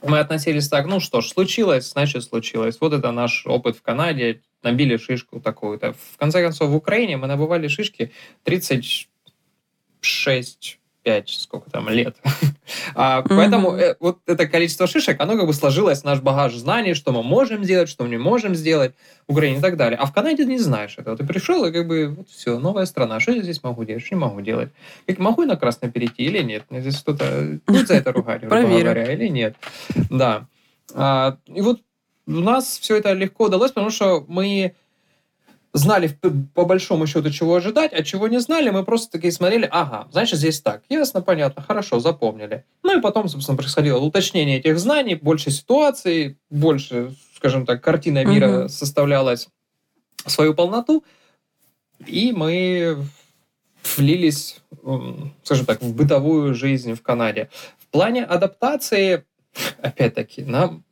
[0.04, 2.78] мы относились так, ну что ж, случилось, значит случилось.
[2.80, 5.96] Вот это наш опыт в Канаде, набили шишку такую-то.
[6.14, 12.16] В конце концов, в Украине мы набывали шишки 36 5, сколько там, лет.
[12.96, 13.28] а, mm-hmm.
[13.30, 17.12] Поэтому э, вот это количество шишек, оно как бы сложилось в наш багаж знаний, что
[17.12, 18.94] мы можем сделать, что мы не можем сделать
[19.28, 19.98] в Украине и так далее.
[19.98, 21.16] А в Канаде ты не знаешь этого.
[21.16, 23.20] Ты пришел и как бы вот все, новая страна.
[23.20, 24.70] Что я здесь могу делать, что не могу делать?
[25.08, 26.64] Как, могу на красное перейти или нет?
[26.70, 29.56] Мне здесь кто-то будет за это ругать, грубо говоря, или нет?
[30.10, 30.48] Да.
[30.94, 31.82] А, и вот
[32.28, 34.76] у нас все это легко удалось, потому что мы
[35.74, 36.18] знали
[36.54, 40.40] по большому счету, чего ожидать, а чего не знали, мы просто такие смотрели, ага, значит,
[40.40, 42.66] здесь так, ясно, понятно, хорошо, запомнили.
[42.84, 48.62] Ну и потом, собственно, происходило уточнение этих знаний, больше ситуаций, больше, скажем так, картина мира
[48.62, 48.70] угу.
[48.70, 49.48] составлялась
[50.26, 51.04] в свою полноту,
[52.06, 53.06] и мы
[53.98, 54.62] влились,
[55.44, 57.50] скажем так, в бытовую жизнь в Канаде.
[57.78, 59.24] В плане адаптации,
[59.82, 60.84] опять-таки, нам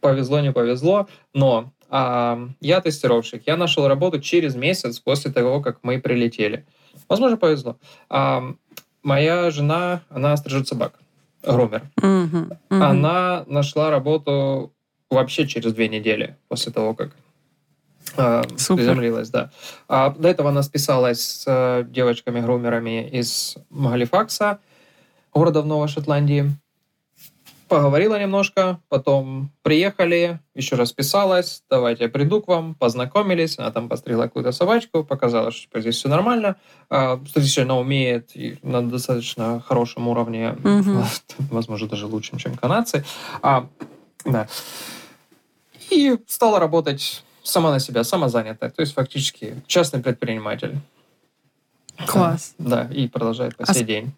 [0.00, 3.42] повезло, не повезло, но а, я тестировщик.
[3.46, 6.64] Я нашел работу через месяц после того, как мы прилетели.
[7.08, 7.76] Возможно, повезло.
[8.08, 8.54] А,
[9.02, 10.98] моя жена, она стрижет собак,
[11.42, 11.82] грумер.
[12.00, 12.82] Uh-huh, uh-huh.
[12.82, 14.72] Она нашла работу
[15.10, 17.12] вообще через две недели после того, как
[18.16, 19.50] а, приземлилась, да.
[19.88, 24.58] А до этого она списалась с э, девочками-грумерами из Галифакса,
[25.34, 26.52] города в Новой Шотландии
[27.68, 33.88] поговорила немножко, потом приехали, еще раз писалась, давайте я приду к вам, познакомились, она там
[33.88, 36.56] постригла какую-то собачку, показала, что типа, здесь все нормально,
[36.88, 37.20] а,
[37.58, 41.04] она умеет и на достаточно хорошем уровне, угу.
[41.50, 43.04] возможно, даже лучше, чем канадцы.
[43.42, 43.66] А,
[44.24, 44.48] да.
[45.90, 50.76] И стала работать сама на себя, самозанятая, то есть фактически частный предприниматель.
[52.06, 52.54] Класс.
[52.58, 54.12] Да, и продолжает по а сей а день.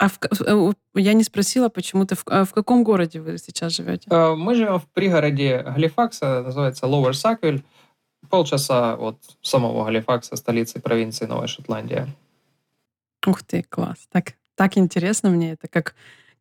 [0.00, 3.74] А в, э, я не спросила, почему ты в, а в каком городе вы сейчас
[3.76, 4.08] живете?
[4.10, 7.62] Э, мы живем в пригороде Галифакса, называется Lower Sackville,
[8.30, 12.08] полчаса от самого Галифакса, столицы провинции Новая Шотландия.
[13.26, 13.98] Ух ты, класс.
[14.10, 15.94] Так, так интересно мне это, как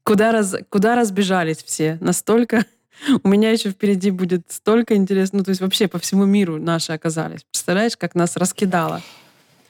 [0.03, 1.97] куда, раз, куда разбежались все.
[1.99, 2.65] Настолько
[3.23, 5.39] у меня еще впереди будет столько интересно.
[5.39, 7.43] Ну, то есть вообще по всему миру наши оказались.
[7.51, 9.01] Представляешь, как нас раскидало?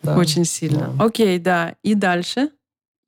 [0.04, 0.94] Да, Очень сильно.
[0.96, 1.06] Да.
[1.06, 1.74] Окей, да.
[1.82, 2.52] И дальше?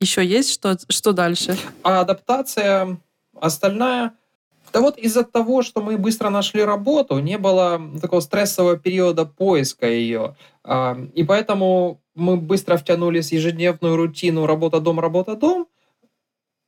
[0.01, 1.57] Еще есть что, что дальше?
[1.83, 2.97] А адаптация
[3.39, 4.13] остальная
[4.73, 9.87] да вот из-за того, что мы быстро нашли работу, не было такого стрессового периода поиска
[9.87, 10.35] ее.
[10.63, 15.67] А, и поэтому мы быстро втянулись в ежедневную рутину работа-дом, работа-дом.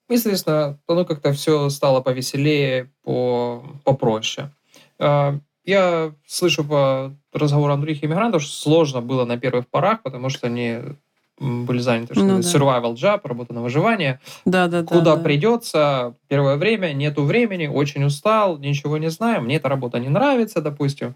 [0.09, 4.51] И, соответственно, оно как-то все стало повеселее, по, попроще.
[4.99, 10.47] А, я слышу по разговорам других иммигрантов, что сложно было на первых порах, потому что
[10.47, 10.79] они
[11.39, 12.47] были заняты, что ну, да.
[12.47, 14.19] survival job, работа на выживание.
[14.45, 19.57] Да, да, Куда да, придется первое время, нету времени, очень устал, ничего не знаю, мне
[19.57, 21.15] эта работа не нравится, допустим.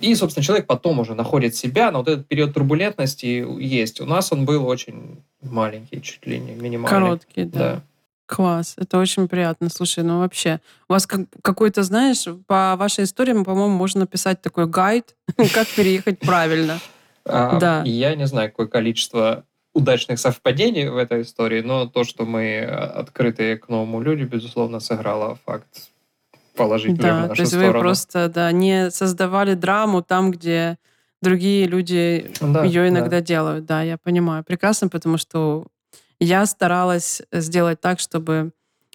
[0.00, 4.00] И, собственно, человек потом уже находит себя, но вот этот период турбулентности есть.
[4.00, 6.88] У нас он был очень маленький, чуть ли не минимальный.
[6.88, 7.58] Короткий, да.
[7.58, 7.82] да.
[8.26, 9.68] Класс, это очень приятно.
[9.68, 14.66] Слушай, ну вообще, у вас как, какой-то, знаешь, по вашей истории, по-моему, можно написать такой
[14.66, 15.16] гайд,
[15.52, 16.78] как переехать правильно.
[17.24, 17.82] Да.
[17.84, 23.56] Я не знаю, какое количество удачных совпадений в этой истории, но то, что мы открытые
[23.56, 25.90] к новому люди, безусловно, сыграло факт
[26.56, 27.72] положительный да, в нашу то есть сторону.
[27.72, 30.78] вы просто да, не создавали драму там, где
[31.22, 33.20] другие люди да, ее иногда да.
[33.20, 33.64] делают.
[33.64, 34.44] Да, я понимаю.
[34.44, 35.66] Прекрасно, потому что
[36.18, 38.52] я старалась сделать так, чтобы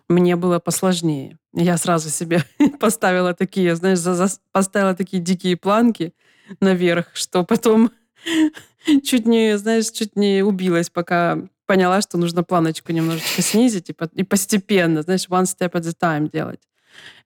[0.08, 1.38] мне было посложнее.
[1.54, 2.44] Я сразу себе
[2.80, 6.14] поставила такие, знаешь, за, за, поставила такие дикие планки
[6.60, 7.92] наверх, что потом
[9.04, 14.24] чуть не, знаешь, чуть не убилась, пока поняла, что нужно планочку немножечко снизить и, и
[14.24, 16.62] постепенно, знаешь, one step at a time делать.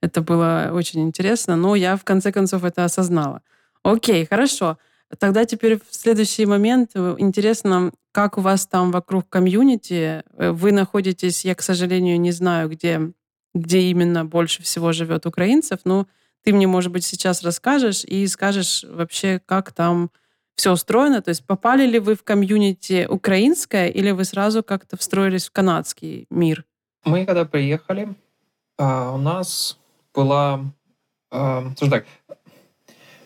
[0.02, 3.42] Это было очень интересно, но я в конце концов это осознала.
[3.84, 4.78] Окей, хорошо.
[5.18, 10.24] Тогда теперь в следующий момент э, интересно, как у вас там вокруг комьюнити?
[10.38, 13.12] Э, вы находитесь, я, к сожалению, не знаю, где,
[13.54, 16.08] где именно больше всего живет украинцев, но
[16.44, 20.12] ты мне, может быть, сейчас расскажешь и скажешь вообще, как там
[20.60, 21.22] все устроено?
[21.22, 26.28] То есть попали ли вы в комьюнити украинское или вы сразу как-то встроились в канадский
[26.30, 26.66] мир?
[27.06, 28.10] Мы когда приехали,
[28.78, 29.78] а, у нас
[30.14, 30.60] была...
[31.32, 32.06] А, скажем так,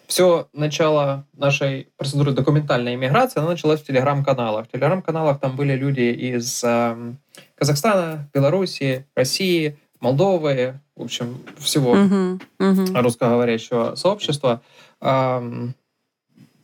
[0.06, 4.68] все начало нашей процедуры документальной иммиграции, она началась в телеграм-каналах.
[4.68, 7.14] В телеграм-каналах там были люди из э,
[7.56, 13.02] Казахстана, Белоруссии, России, Молдовы, в общем, всего uh-huh, uh-huh.
[13.02, 14.62] русскоговорящего сообщества.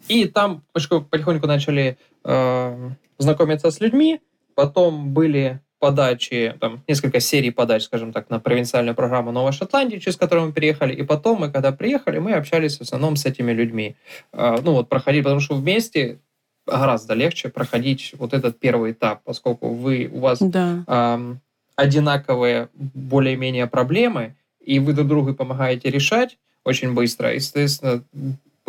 [0.09, 4.19] И там потихоньку начали э, знакомиться с людьми,
[4.55, 10.17] потом были подачи, там, несколько серий подач, скажем так, на провинциальную программу Новой Шотландии, через
[10.17, 10.93] которую мы переехали.
[10.93, 13.95] И потом мы, когда приехали, мы общались в основном с этими людьми.
[14.33, 16.19] А, ну, вот проходили, потому что вместе
[16.67, 20.83] гораздо легче проходить вот этот первый этап, поскольку вы, у вас да.
[20.87, 21.39] эм,
[21.75, 27.33] одинаковые более-менее проблемы, и вы друг другу помогаете решать очень быстро.
[27.33, 28.03] И, соответственно,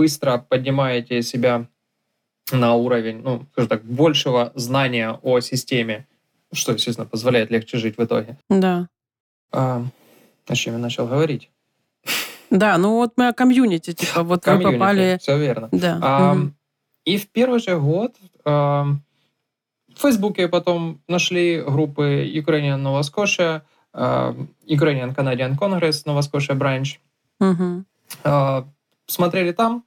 [0.01, 1.67] быстро поднимаете себя
[2.53, 6.07] на уровень, ну, скажем так, большего знания о системе
[6.53, 8.37] что, естественно, позволяет легче жить в итоге.
[8.49, 8.89] Да.
[9.53, 9.85] А,
[10.47, 11.51] о чем я начал говорить?
[12.51, 15.19] Да, ну вот мы о комьюнити, типа, вот комьюнити, вы попали...
[15.21, 15.69] Все верно.
[15.71, 15.99] Да.
[16.03, 16.53] А, угу.
[17.05, 18.87] И в первый же год а,
[19.95, 24.35] в Фейсбуке потом нашли группы Ukrainian Nova Scotia, а,
[24.67, 26.99] Ukrainian Canadian Congress, Nova Scotia Branch.
[27.39, 27.85] Угу.
[28.25, 28.67] А,
[29.07, 29.85] смотрели там,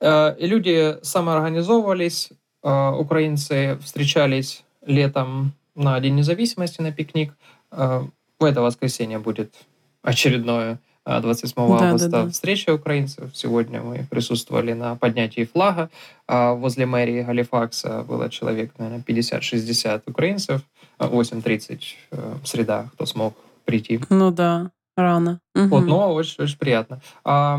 [0.00, 2.30] и люди самоорганизовывались,
[2.62, 7.34] а, украинцы встречались летом на День независимости на пикник.
[7.70, 8.02] Э,
[8.38, 9.54] в это воскресенье будет
[10.02, 12.30] очередное 27 да, августа да, да.
[12.30, 13.30] встреча украинцев.
[13.34, 15.88] Сегодня мы присутствовали на поднятии флага.
[16.26, 20.62] А возле мэрии Галифакса было человек, наверное, 50-60 украинцев.
[20.98, 21.80] 8.30
[22.10, 23.34] э, среда, кто смог
[23.64, 24.00] прийти.
[24.10, 25.40] Ну да, рано.
[25.54, 25.66] Угу.
[25.68, 27.00] Вот, но очень, очень приятно.
[27.24, 27.58] А,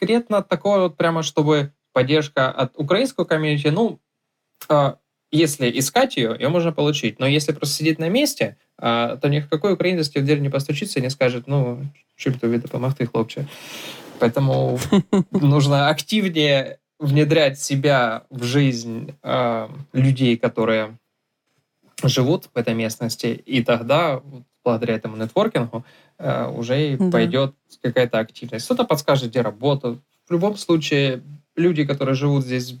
[0.00, 4.00] конкретно такое вот прямо, чтобы поддержка от украинского комьюнити, ну,
[4.68, 4.96] а,
[5.30, 7.18] если искать ее, ее можно получить.
[7.18, 10.48] Но если просто сидеть на месте, а, то ни в какой украинец в дверь не
[10.48, 11.86] постучится и не скажет, ну,
[12.16, 13.46] чим тобі допомогти, хлопче.
[14.18, 14.78] Поэтому
[15.30, 20.98] нужно активнее внедрять себя в жизнь э, людей, которые
[22.04, 24.20] живут в этой местности, и тогда,
[24.64, 25.84] благодаря этому нетворкингу,
[26.18, 27.10] э, уже да.
[27.10, 28.64] пойдет какая-то активность.
[28.66, 29.98] Кто-то подскажет, где работа.
[30.28, 31.22] В любом случае,
[31.56, 32.76] люди, которые живут здесь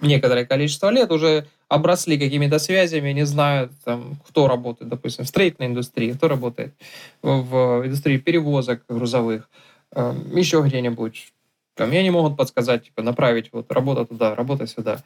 [0.00, 5.68] некоторое количество лет, уже обросли какими-то связями, не знают, там, кто работает, допустим, в строительной
[5.68, 6.74] индустрии, кто работает
[7.22, 9.48] в индустрии перевозок грузовых,
[9.92, 11.32] эм, еще где-нибудь.
[11.74, 15.02] Там, мне не могут подсказать, типа, направить вот работа туда, работа сюда.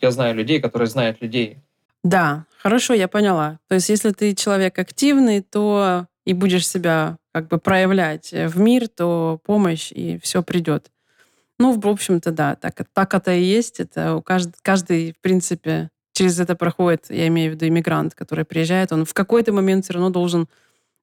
[0.00, 1.58] Я знаю людей, которые знают людей.
[2.06, 3.58] Да, хорошо, я поняла.
[3.68, 8.86] То есть, если ты человек активный, то и будешь себя как бы проявлять в мир,
[8.86, 10.92] то помощь и все придет.
[11.58, 13.80] Ну, в общем-то, да, так, так это и есть.
[13.80, 18.44] Это у каждый, каждый, в принципе, через это проходит, я имею в виду иммигрант, который
[18.44, 20.48] приезжает, он в какой-то момент все равно должен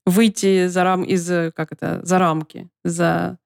[0.05, 3.37] выйти за рам из как это за рамки, за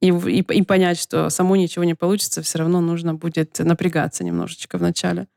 [0.00, 4.76] и, и, и понять, что само ничего не получится, все равно нужно будет напрягаться немножечко
[4.76, 5.28] в начале.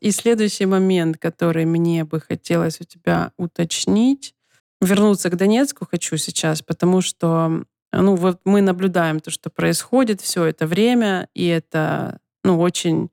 [0.00, 4.34] И следующий момент, который мне бы хотелось у тебя уточнить,
[4.80, 10.44] вернуться к Донецку хочу сейчас, потому что ну вот мы наблюдаем то, что происходит все
[10.44, 13.10] это время, и это ну очень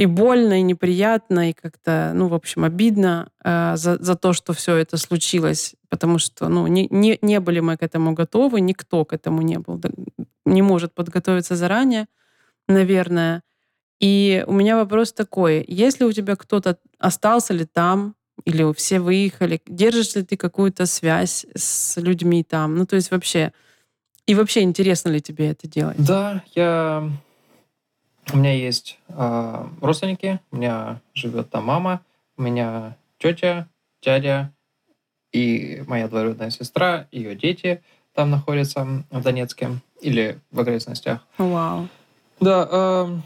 [0.00, 4.54] и больно, и неприятно, и как-то, ну, в общем, обидно э, за, за то, что
[4.54, 9.04] все это случилось, потому что, ну, не, не, не были мы к этому готовы, никто
[9.04, 9.78] к этому не был,
[10.46, 12.06] не может подготовиться заранее,
[12.66, 13.42] наверное.
[14.00, 19.60] И у меня вопрос такой, если у тебя кто-то остался ли там, или все выехали,
[19.66, 22.76] держишь ли ты какую-то связь с людьми там?
[22.76, 23.52] Ну, то есть вообще,
[24.26, 25.96] и вообще интересно ли тебе это делать?
[25.98, 27.10] Да, я
[28.32, 32.00] у меня есть э, родственники, у меня живет там мама,
[32.36, 33.68] у меня тетя,
[34.02, 34.52] дядя
[35.32, 37.82] и моя двоюродная сестра, ее дети
[38.14, 41.20] там находятся в Донецке или в окрестностях.
[41.38, 41.88] Вау.
[42.40, 43.20] Да, э,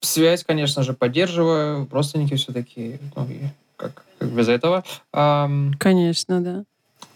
[0.00, 1.88] связь, конечно же, поддерживаю.
[1.90, 3.40] Родственники все-таки, ну, и
[3.76, 4.84] как, как без этого.
[5.12, 6.64] Э, конечно, да.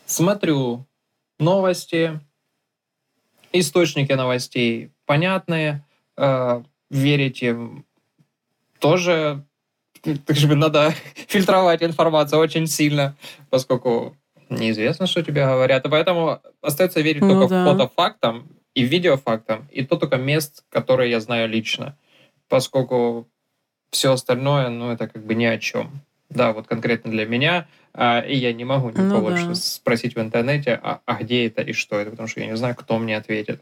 [0.06, 0.86] Смотрю
[1.38, 2.20] новости,
[3.52, 5.84] источники новостей понятные,
[6.16, 7.84] э, верить им
[8.78, 9.44] тоже
[10.26, 10.92] так же надо
[11.28, 13.16] фильтровать информацию очень сильно,
[13.50, 14.16] поскольку
[14.50, 15.84] неизвестно, что тебе говорят.
[15.86, 17.64] И поэтому остается верить ну, только да.
[17.64, 21.96] фотофактам и видеофактам, и то только мест, которые я знаю лично.
[22.48, 23.28] Поскольку
[23.90, 25.90] все остальное, ну, это как бы ни о чем.
[26.30, 29.54] Да, вот конкретно для меня, а, и я не могу никого ну, да.
[29.54, 32.74] спросить в интернете, а, а где это и что это, потому что я не знаю,
[32.74, 33.60] кто мне ответит.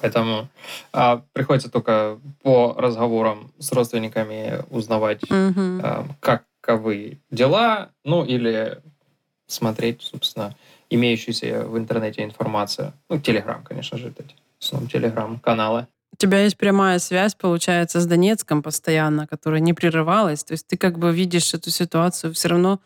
[0.00, 0.48] Поэтому
[0.92, 5.80] а, приходится только по разговорам с родственниками узнавать, угу.
[5.82, 8.80] а, каковы дела, ну или
[9.46, 10.56] смотреть, собственно,
[10.88, 12.92] имеющуюся в интернете информацию.
[13.08, 14.24] Ну, Телеграм, конечно же, это
[14.58, 15.86] в основном телеграм-каналы.
[16.12, 20.44] У тебя есть прямая связь, получается, с Донецком постоянно, которая не прерывалась.
[20.44, 22.80] То есть ты как бы видишь эту ситуацию все равно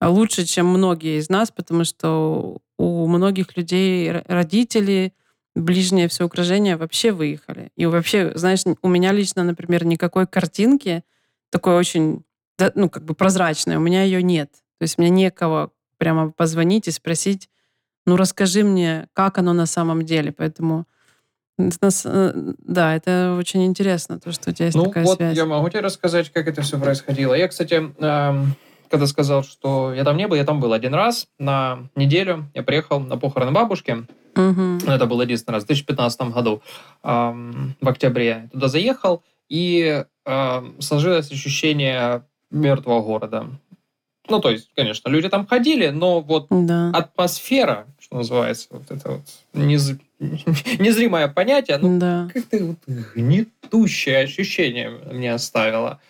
[0.00, 5.12] лучше, чем многие из нас, потому что у многих людей родители,
[5.54, 7.70] ближнее все окружение вообще выехали.
[7.76, 11.02] И вообще, знаешь, у меня лично, например, никакой картинки
[11.50, 12.24] такой очень,
[12.74, 14.52] ну, как бы прозрачной, у меня ее нет.
[14.78, 17.48] То есть мне некого прямо позвонить и спросить,
[18.06, 20.32] ну, расскажи мне, как оно на самом деле.
[20.32, 20.84] Поэтому э,
[21.58, 25.36] да, это очень интересно, то, что у тебя есть ну, такая вот связь.
[25.36, 27.34] я могу тебе рассказать, как это все происходило.
[27.34, 28.54] Я, кстати, эм,
[28.88, 32.48] когда сказал, что я там не был, я там был один раз на неделю.
[32.54, 34.06] Я приехал на похороны бабушки.
[34.36, 34.88] Угу.
[34.90, 36.62] Это был единственный раз в 2015 году,
[37.02, 38.26] эм, в октябре.
[38.26, 43.46] Я туда заехал, и эм, сложилось ощущение мертвого города.
[44.28, 46.90] Ну, то есть, конечно, люди там ходили, но вот да.
[46.90, 49.22] атмосфера, что называется, вот это вот
[49.54, 49.94] нез...
[50.78, 52.28] незримое понятие, ну, да.
[52.32, 56.00] как-то вот гнетущее ощущение мне оставило.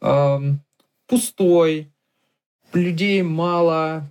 [0.00, 0.60] Эм,
[1.06, 1.90] пустой,
[2.72, 4.08] людей мало,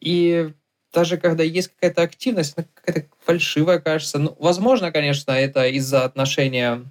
[0.00, 0.50] и
[0.92, 4.18] даже когда есть какая-то активность, она какая-то фальшивая кажется.
[4.18, 6.84] Ну, возможно, конечно, это из-за отношения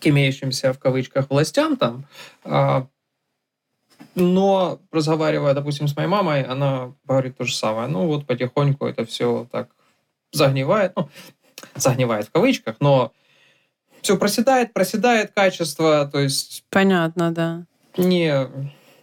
[0.00, 2.06] к имеющимся в кавычках властям там,
[2.44, 2.86] а,
[4.14, 7.88] но разговаривая, допустим, с моей мамой, она говорит то же самое.
[7.88, 9.70] Ну вот потихоньку это все так
[10.32, 11.08] загнивает, ну,
[11.74, 13.12] загнивает в кавычках, но
[14.02, 16.64] все проседает, проседает качество, то есть...
[16.70, 17.64] Понятно, да.
[17.96, 18.46] Не,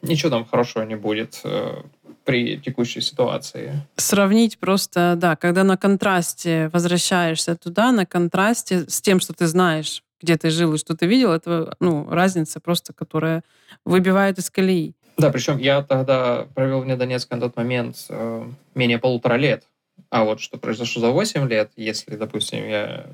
[0.01, 1.83] ничего там хорошего не будет э,
[2.23, 3.85] при текущей ситуации.
[3.97, 10.03] Сравнить просто, да, когда на контрасте возвращаешься туда, на контрасте с тем, что ты знаешь,
[10.21, 13.43] где ты жил и что ты видел, это ну, разница просто, которая
[13.83, 14.95] выбивает из колеи.
[15.17, 19.63] Да, причем я тогда провел в Донецке на тот момент э, менее полутора лет.
[20.09, 23.07] А вот что произошло за 8 лет, если, допустим, я,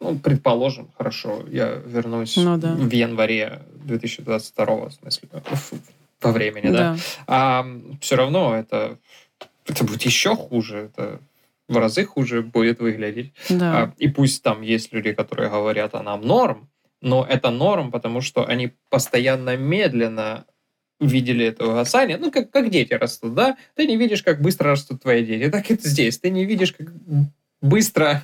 [0.00, 2.74] ну, предположим, хорошо, я вернусь ну, да.
[2.74, 5.28] в январе 2022, в смысле,
[6.20, 6.96] по времени, да, да?
[7.26, 7.66] а
[8.00, 8.98] все равно это,
[9.66, 11.20] это будет еще хуже, это
[11.68, 13.32] в разы хуже будет выглядеть.
[13.48, 13.82] Да.
[13.82, 16.68] А, и пусть там есть люди, которые говорят, а нам норм,
[17.00, 20.46] но это норм, потому что они постоянно медленно
[21.06, 23.56] видели этого гасания, ну, как, как дети растут, да?
[23.74, 25.50] Ты не видишь, как быстро растут твои дети.
[25.50, 26.18] Так это здесь.
[26.18, 26.92] Ты не видишь, как
[27.60, 28.22] быстро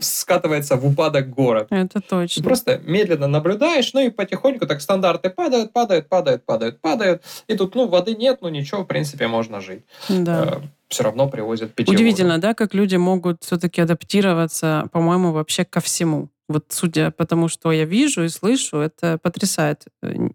[0.00, 1.68] скатывается в упадок город.
[1.70, 2.42] Это точно.
[2.42, 7.22] Ты просто медленно наблюдаешь, ну и потихоньку так стандарты падают, падают, падают, падают, падают.
[7.48, 9.82] И тут, ну, воды нет, ну ничего, в принципе, можно жить.
[10.08, 10.60] Да.
[10.88, 16.30] Все равно привозят питьевую Удивительно, да, как люди могут все-таки адаптироваться, по-моему, вообще ко всему.
[16.48, 19.84] Вот судя по тому, что я вижу и слышу, это потрясает.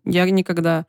[0.06, 0.86] Я никогда...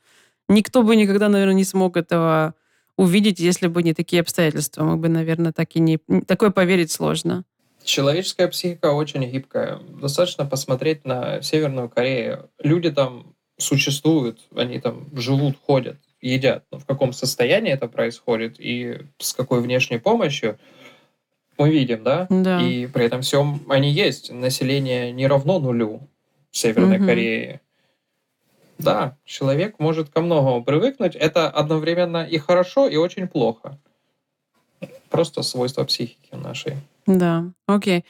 [0.49, 2.55] Никто бы никогда, наверное, не смог этого
[2.99, 4.85] увидеть, если бы не такие обстоятельства.
[4.85, 5.99] Мы бы, наверное, так и не...
[6.27, 7.45] Такое поверить сложно.
[7.83, 9.81] Человеческая психика очень гибкая.
[10.01, 12.51] Достаточно посмотреть на Северную Корею.
[12.63, 15.97] Люди там существуют, они там живут, ходят,
[16.29, 16.65] едят.
[16.71, 20.59] Но в каком состоянии это происходит и с какой внешней помощью,
[21.59, 22.27] мы видим, да?
[22.31, 22.61] Да.
[22.61, 24.33] И при этом всем они есть.
[24.33, 26.09] Население не равно нулю
[26.51, 27.07] в Северной угу.
[27.07, 27.61] Корее.
[28.79, 31.15] Да, человек может ко многому привыкнуть.
[31.15, 33.79] Это одновременно и хорошо, и очень плохо.
[35.11, 36.75] Просто свойство психики нашей.
[37.07, 38.05] Да, окей.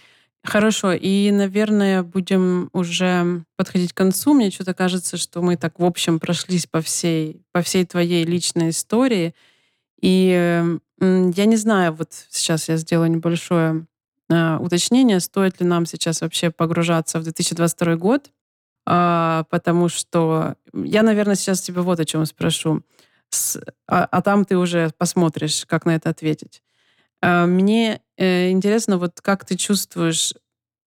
[0.44, 4.34] Хорошо, и, наверное, будем уже подходить к концу.
[4.34, 8.70] Мне что-то кажется, что мы так, в общем, прошлись по всей, по всей твоей личной
[8.70, 9.34] истории.
[10.02, 13.86] И я не знаю, вот сейчас я сделаю небольшое
[14.30, 18.30] э, уточнение, стоит ли нам сейчас вообще погружаться в 2022 год,
[18.86, 22.82] э, потому что я, наверное, сейчас тебя вот о чем спрошу,
[23.30, 26.63] С, а, а там ты уже посмотришь, как на это ответить.
[27.24, 30.34] Э, мне э, интересно, вот как ты чувствуешь,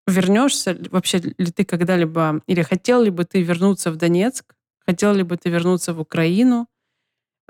[0.07, 4.55] вернешься вообще ли ты когда-либо, или хотел ли бы ты вернуться в Донецк,
[4.87, 6.67] хотел ли бы ты вернуться в Украину,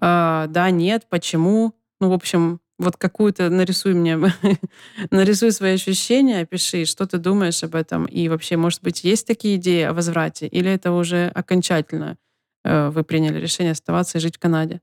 [0.02, 4.18] э, да, нет, почему, ну, в общем, вот какую-то нарисуй мне,
[5.12, 9.58] нарисуй свои ощущения, опиши, что ты думаешь об этом, и вообще, может быть, есть такие
[9.58, 12.18] идеи о возврате, или это уже окончательно
[12.66, 14.82] э, вы приняли решение оставаться и жить в Канаде?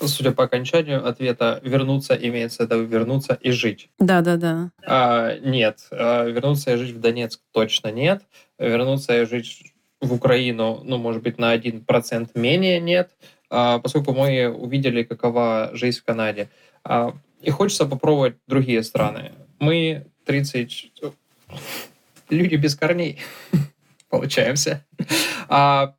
[0.00, 3.90] Судя по окончанию ответа, вернуться имеется в виду вернуться и жить.
[3.98, 4.70] Да, да, да.
[4.86, 8.22] А, нет, а, вернуться и жить в Донецк точно нет.
[8.58, 13.10] Вернуться и жить в Украину, ну, может быть, на один процент менее нет,
[13.50, 16.50] а, поскольку мы увидели, какова жизнь в Канаде.
[16.84, 19.32] А, и хочется попробовать другие страны.
[19.58, 20.92] Мы 30...
[22.30, 23.20] Люди без корней,
[24.08, 24.84] получаемся.
[25.48, 25.94] А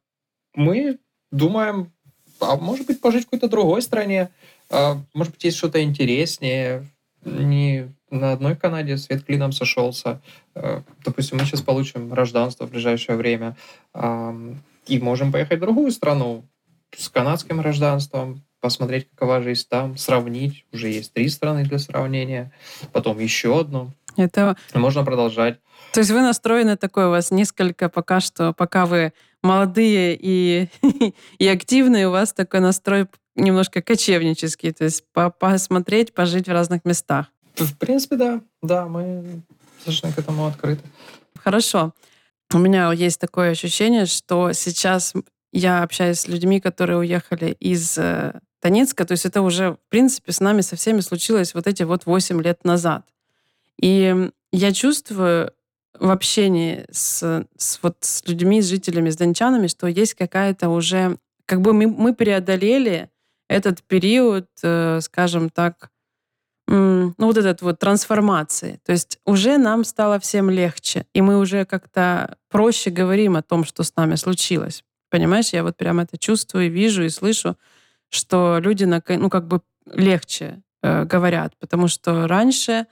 [0.55, 0.97] мы
[1.31, 1.93] думаем
[2.39, 4.29] а может быть, пожить в какой-то другой стране,
[4.69, 6.85] а, может быть, есть что-то интереснее.
[7.23, 10.21] не на одной Канаде свет клином сошелся.
[10.53, 13.57] Э, допустим, мы сейчас получим гражданство в ближайшее время
[14.87, 16.45] и можем поехать в другую страну
[16.95, 20.65] с канадским гражданством, посмотреть, какова жизнь там, сравнить.
[20.73, 22.51] Уже есть три страны для сравнения,
[22.91, 23.91] потом еще одну.
[24.17, 24.57] Это...
[24.73, 25.59] Можно продолжать.
[25.93, 29.13] То есть вы настроены такой, у вас несколько пока что, пока вы
[29.43, 30.67] молодые и,
[31.37, 33.05] и активные, у вас такой настрой
[33.35, 37.27] немножко кочевнический, то есть по посмотреть, пожить в разных местах.
[37.55, 38.41] В принципе, да.
[38.63, 39.43] Да, мы
[39.83, 40.81] совершенно к этому открыты.
[41.37, 41.93] Хорошо.
[42.51, 45.13] У меня есть такое ощущение, что сейчас
[45.55, 48.33] я общаюсь с людьми, которые уехали из э,
[48.65, 52.07] Донецка, то есть это уже, в принципе, с нами со всеми случилось вот эти вот
[52.07, 53.05] 8 лет назад.
[53.79, 55.51] И я чувствую
[55.99, 61.17] в общении с, с, вот, с людьми, с жителями, с дончанами, что есть какая-то уже...
[61.45, 63.11] Как бы мы, мы преодолели
[63.47, 65.91] этот период, э, скажем так,
[66.67, 68.79] ну вот этот вот трансформации.
[68.83, 73.63] То есть уже нам стало всем легче, и мы уже как-то проще говорим о том,
[73.63, 74.83] что с нами случилось.
[75.11, 77.55] Понимаешь, я вот прям это чувствую, вижу и слышу,
[78.09, 82.87] что люди, ну как бы легче э, говорят, потому что раньше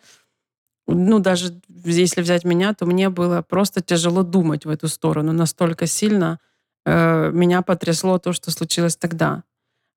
[0.87, 5.31] ну, даже если взять меня, то мне было просто тяжело думать в эту сторону.
[5.31, 6.39] Настолько сильно
[6.85, 9.43] э, меня потрясло то, что случилось тогда.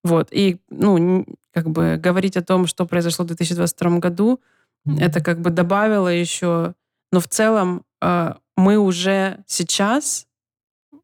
[0.05, 0.29] Вот.
[0.31, 4.41] И, ну, как бы говорить о том, что произошло в 2022 году,
[4.87, 5.01] mm-hmm.
[5.01, 6.75] это как бы добавило еще...
[7.13, 10.27] Но в целом э, мы уже сейчас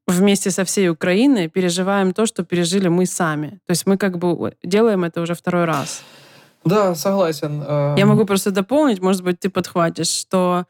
[0.07, 3.61] вместе со всей Украиной переживаем то, что пережили мы сами.
[3.67, 6.03] То есть мы как бы делаем это уже второй раз.
[6.65, 7.63] Да, согласен.
[7.63, 7.97] Эм.
[7.97, 10.67] Я могу просто дополнить, может быть, ты подхватишь, что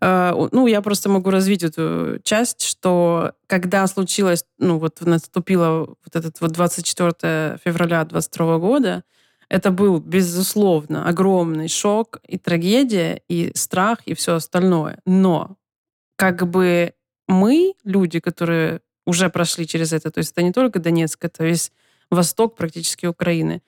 [0.00, 6.16] э, ну, я просто могу развить эту часть, что когда случилось, ну, вот наступило вот
[6.16, 9.02] этот вот 24 февраля 22 года,
[9.48, 15.00] это был, безусловно, огромный шок и трагедия, и страх, и все остальное.
[15.06, 15.56] Но
[16.16, 16.92] как бы
[17.30, 21.72] мы, люди, которые уже прошли через это, то есть это не только Донецк, это весь
[22.10, 23.62] восток практически Украины,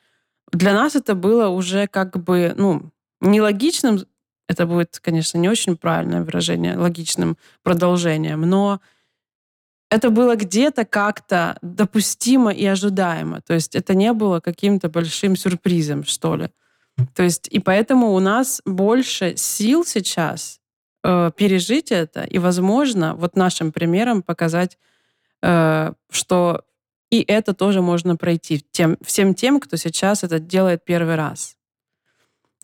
[0.53, 2.91] для нас это было уже как бы, ну,
[3.21, 4.01] нелогичным,
[4.49, 8.81] это будет, конечно, не очень правильное выражение, логичным продолжением, но
[9.91, 13.41] это было где-то как-то допустимо и ожидаемо.
[13.43, 16.49] То есть это не было каким-то большим сюрпризом, что ли.
[17.15, 20.62] То есть и поэтому у нас больше сил сейчас
[21.05, 24.79] э, пережить это и, возможно, вот нашим примером показать,
[25.43, 26.63] э, что
[27.11, 31.57] и это тоже можно пройти тем, всем тем, кто сейчас это делает первый раз.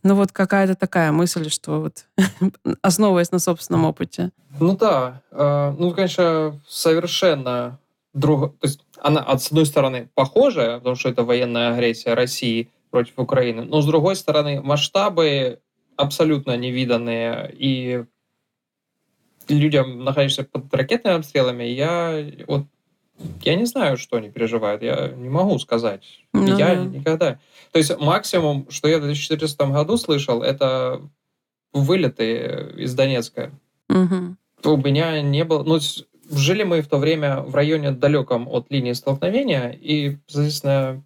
[0.03, 2.07] Ну вот какая-то такая мысль, что вот
[2.83, 4.31] основываясь на собственном опыте.
[4.59, 7.79] Ну да, э, ну конечно совершенно
[8.15, 13.19] друг, то есть она с одной стороны похожая, потому что это военная агрессия России против
[13.19, 15.61] Украины, но с другой стороны масштабы
[15.97, 18.05] абсолютно невиданные и
[19.49, 22.67] людям, находящимся под ракетными обстрелами, я вот
[23.43, 24.83] я не знаю, что они переживают.
[24.83, 26.05] Я не могу сказать.
[26.33, 26.85] Ну, я да.
[26.85, 27.39] никогда.
[27.73, 31.01] То есть максимум, что я в 2014 году слышал, это
[31.73, 33.51] вылеты из Донецка.
[33.89, 34.73] Угу.
[34.73, 35.63] У меня не было...
[35.65, 35.79] Ну,
[36.31, 41.03] жили мы в то время в районе далеком от линии столкновения, и, соответственно,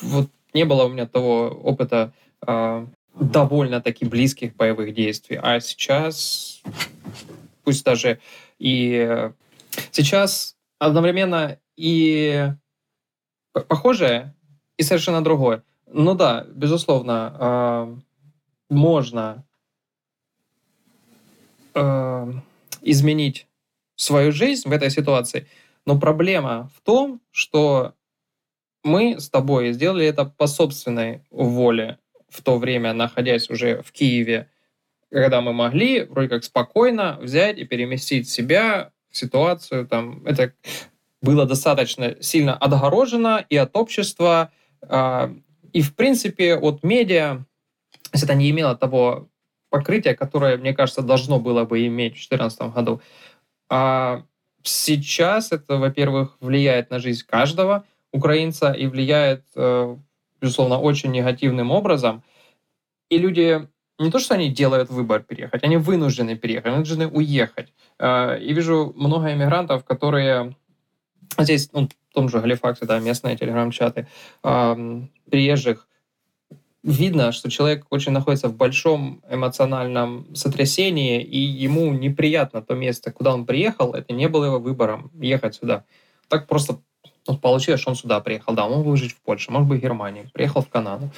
[0.00, 2.12] вот не было у меня того опыта
[2.46, 2.86] э,
[3.18, 5.38] довольно-таки близких боевых действий.
[5.40, 6.62] А сейчас,
[7.70, 8.18] пусть даже
[8.58, 9.30] и
[9.92, 12.48] сейчас одновременно и
[13.52, 14.34] похожее,
[14.76, 15.62] и совершенно другое.
[15.86, 17.96] Ну да, безусловно, э,
[18.70, 19.44] можно
[21.74, 22.32] э,
[22.82, 23.46] изменить
[23.94, 25.46] свою жизнь в этой ситуации,
[25.86, 27.94] но проблема в том, что
[28.82, 31.98] мы с тобой сделали это по собственной воле
[32.28, 34.48] в то время, находясь уже в Киеве,
[35.10, 39.86] когда мы могли вроде как спокойно взять и переместить себя ситуацию.
[39.86, 40.52] Там, это
[41.20, 44.52] было достаточно сильно отгорожено и от общества,
[44.82, 45.34] э,
[45.72, 47.44] и, в принципе, от медиа,
[48.12, 49.28] если это не имело того
[49.68, 53.00] покрытия, которое, мне кажется, должно было бы иметь в 2014 году.
[53.68, 54.24] А
[54.62, 59.96] сейчас это, во-первых, влияет на жизнь каждого украинца и влияет, э,
[60.40, 62.22] безусловно, очень негативным образом.
[63.10, 63.68] И люди
[64.04, 67.72] не то, что они делают выбор переехать, они вынуждены переехать, вынуждены уехать.
[67.98, 70.56] Э, и вижу много иммигрантов, которые
[71.38, 74.08] здесь, ну, в том же Галифаксе, да, местные телеграм-чаты,
[74.42, 75.86] приезжих,
[76.82, 83.34] видно, что человек очень находится в большом эмоциональном сотрясении, и ему неприятно то место, куда
[83.34, 85.84] он приехал, это не было его выбором ехать сюда.
[86.28, 86.80] Так просто
[87.26, 88.54] ну, получилось, что он сюда приехал.
[88.54, 91.10] Да, он мог бы жить в Польше, может быть, в Германии, приехал в Канаду.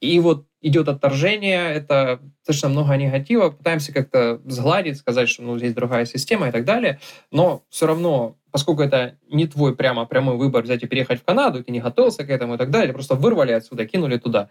[0.00, 5.74] И вот идет отторжение, это достаточно много негатива, пытаемся как-то сгладить, сказать, что ну, здесь
[5.74, 10.64] другая система и так далее, но все равно, поскольку это не твой прямо прямой выбор
[10.64, 13.52] взять и переехать в Канаду, ты не готовился к этому и так далее, просто вырвали
[13.52, 14.50] отсюда, кинули туда.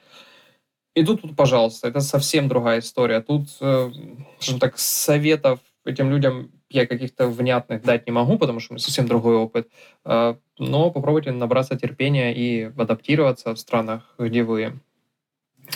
[0.95, 3.21] И тут, тут, пожалуйста, это совсем другая история.
[3.21, 3.91] Тут, э,
[4.39, 8.83] скажем так, советов этим людям я каких-то внятных дать не могу, потому что у меня
[8.83, 9.69] совсем другой опыт.
[10.05, 14.79] Э, но попробуйте набраться терпения и адаптироваться в странах, где вы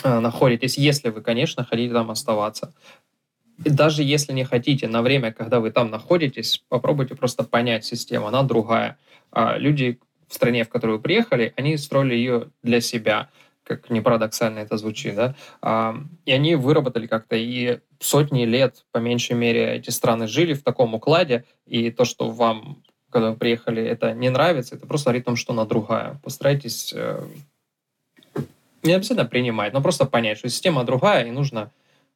[0.04, 2.72] находитесь, если вы, конечно, хотите там оставаться.
[3.64, 8.26] И даже если не хотите, на время, когда вы там находитесь, попробуйте просто понять систему,
[8.26, 8.98] она другая.
[9.30, 13.28] А люди в стране, в которую вы приехали, они строили ее для себя,
[13.64, 18.98] как не парадоксально это звучит, да, а, и они выработали как-то, и сотни лет, по
[18.98, 23.82] меньшей мере, эти страны жили в таком укладе, и то, что вам, когда вы приехали,
[23.82, 26.18] это не нравится, это просто говорит о том, что она другая.
[26.24, 27.22] Постарайтесь э,
[28.82, 31.70] не обязательно принимать, но просто понять, что система другая, и нужно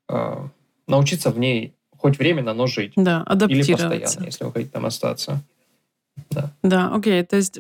[0.09, 0.49] э,
[0.87, 2.93] научиться в ней хоть временно, но жить.
[2.97, 3.87] Да, адаптироваться.
[3.89, 5.43] Или постоянно, если вы хотите там остаться.
[6.31, 6.53] Да.
[6.63, 7.23] Да, окей.
[7.25, 7.59] То есть,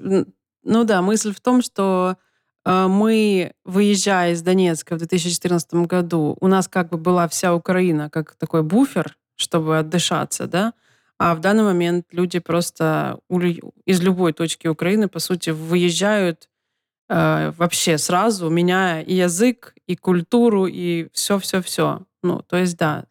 [0.65, 2.17] ну да, мысль в том, что
[2.65, 8.11] э, мы, выезжая из Донецка в 2014 году, у нас как бы была вся Украина
[8.11, 10.73] как такой буфер, чтобы отдышаться, да,
[11.19, 13.19] а в данный момент люди просто
[13.87, 16.49] из любой точки Украины, по сути, выезжают
[17.09, 22.03] э, вообще сразу, меняя и язык, и культуру, и все-все-все.
[22.23, 23.05] Ну, то есть, да,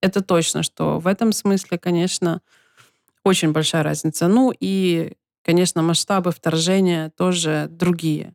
[0.00, 2.40] это точно, что в этом смысле, конечно,
[3.24, 4.28] очень большая разница.
[4.28, 8.34] Ну и, конечно, масштабы вторжения тоже другие.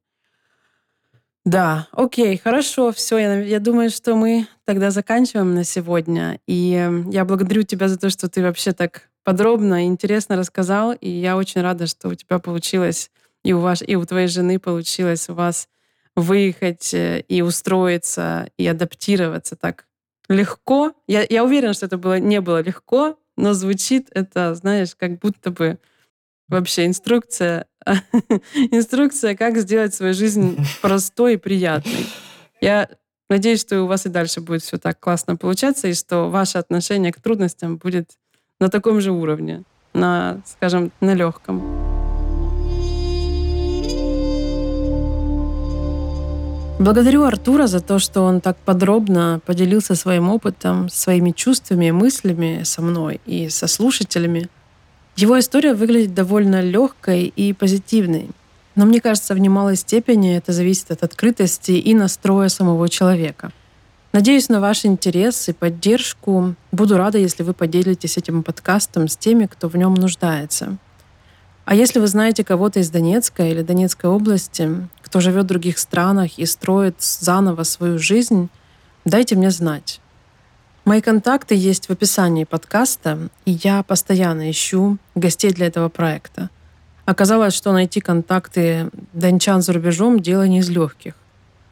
[1.45, 3.17] Да, окей, хорошо, все.
[3.17, 6.39] Я, я думаю, что мы тогда заканчиваем на сегодня.
[6.47, 10.91] И я благодарю тебя за то, что ты вообще так подробно и интересно рассказал.
[10.93, 13.09] И я очень рада, что у тебя получилось
[13.43, 15.67] и у, вас, и у твоей жены получилось у вас
[16.15, 19.85] выехать э, и устроиться, и адаптироваться так
[20.27, 20.93] легко.
[21.07, 25.51] Я, я уверена, что это было, не было легко, но звучит это, знаешь, как будто
[25.51, 25.79] бы
[26.47, 27.67] вообще инструкция,
[28.53, 32.05] инструкция, как сделать свою жизнь простой и приятной.
[32.61, 32.89] Я
[33.29, 37.13] надеюсь, что у вас и дальше будет все так классно получаться, и что ваше отношение
[37.13, 38.11] к трудностям будет
[38.59, 39.63] на таком же уровне,
[39.93, 42.08] на, скажем, на легком.
[46.79, 52.61] Благодарю Артура за то, что он так подробно поделился своим опытом, своими чувствами и мыслями
[52.63, 54.47] со мной и со слушателями.
[55.17, 58.29] Его история выглядит довольно легкой и позитивной.
[58.75, 63.51] Но мне кажется, в немалой степени это зависит от открытости и настроя самого человека.
[64.13, 66.55] Надеюсь на ваш интерес и поддержку.
[66.71, 70.77] Буду рада, если вы поделитесь этим подкастом с теми, кто в нем нуждается.
[71.65, 76.37] А если вы знаете кого-то из Донецка или Донецкой области, кто живет в других странах
[76.37, 78.49] и строит заново свою жизнь,
[79.05, 80.01] дайте мне знать.
[80.85, 86.51] Мои контакты есть в описании подкаста, и я постоянно ищу гостей для этого проекта.
[87.05, 91.15] Оказалось, что найти контакты дончан за рубежом– дело не из легких.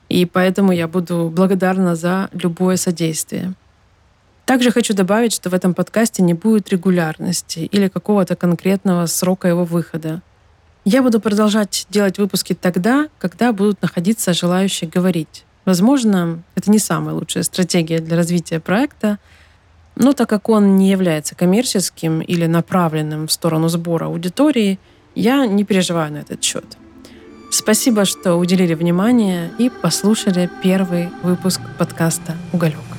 [0.10, 3.54] И поэтому я буду благодарна за любое содействие.
[4.46, 9.64] Также хочу добавить, что в этом подкасте не будет регулярности или какого-то конкретного срока его
[9.64, 10.24] выхода.
[10.90, 15.44] Я буду продолжать делать выпуски тогда, когда будут находиться желающие говорить.
[15.66, 19.20] Возможно, это не самая лучшая стратегия для развития проекта,
[19.98, 24.80] но так как он не является коммерческим или направленным в сторону сбора аудитории,
[25.14, 26.78] я не переживаю на этот счет.
[27.52, 32.97] Спасибо, что уделили внимание и послушали первый выпуск подкаста «Уголек».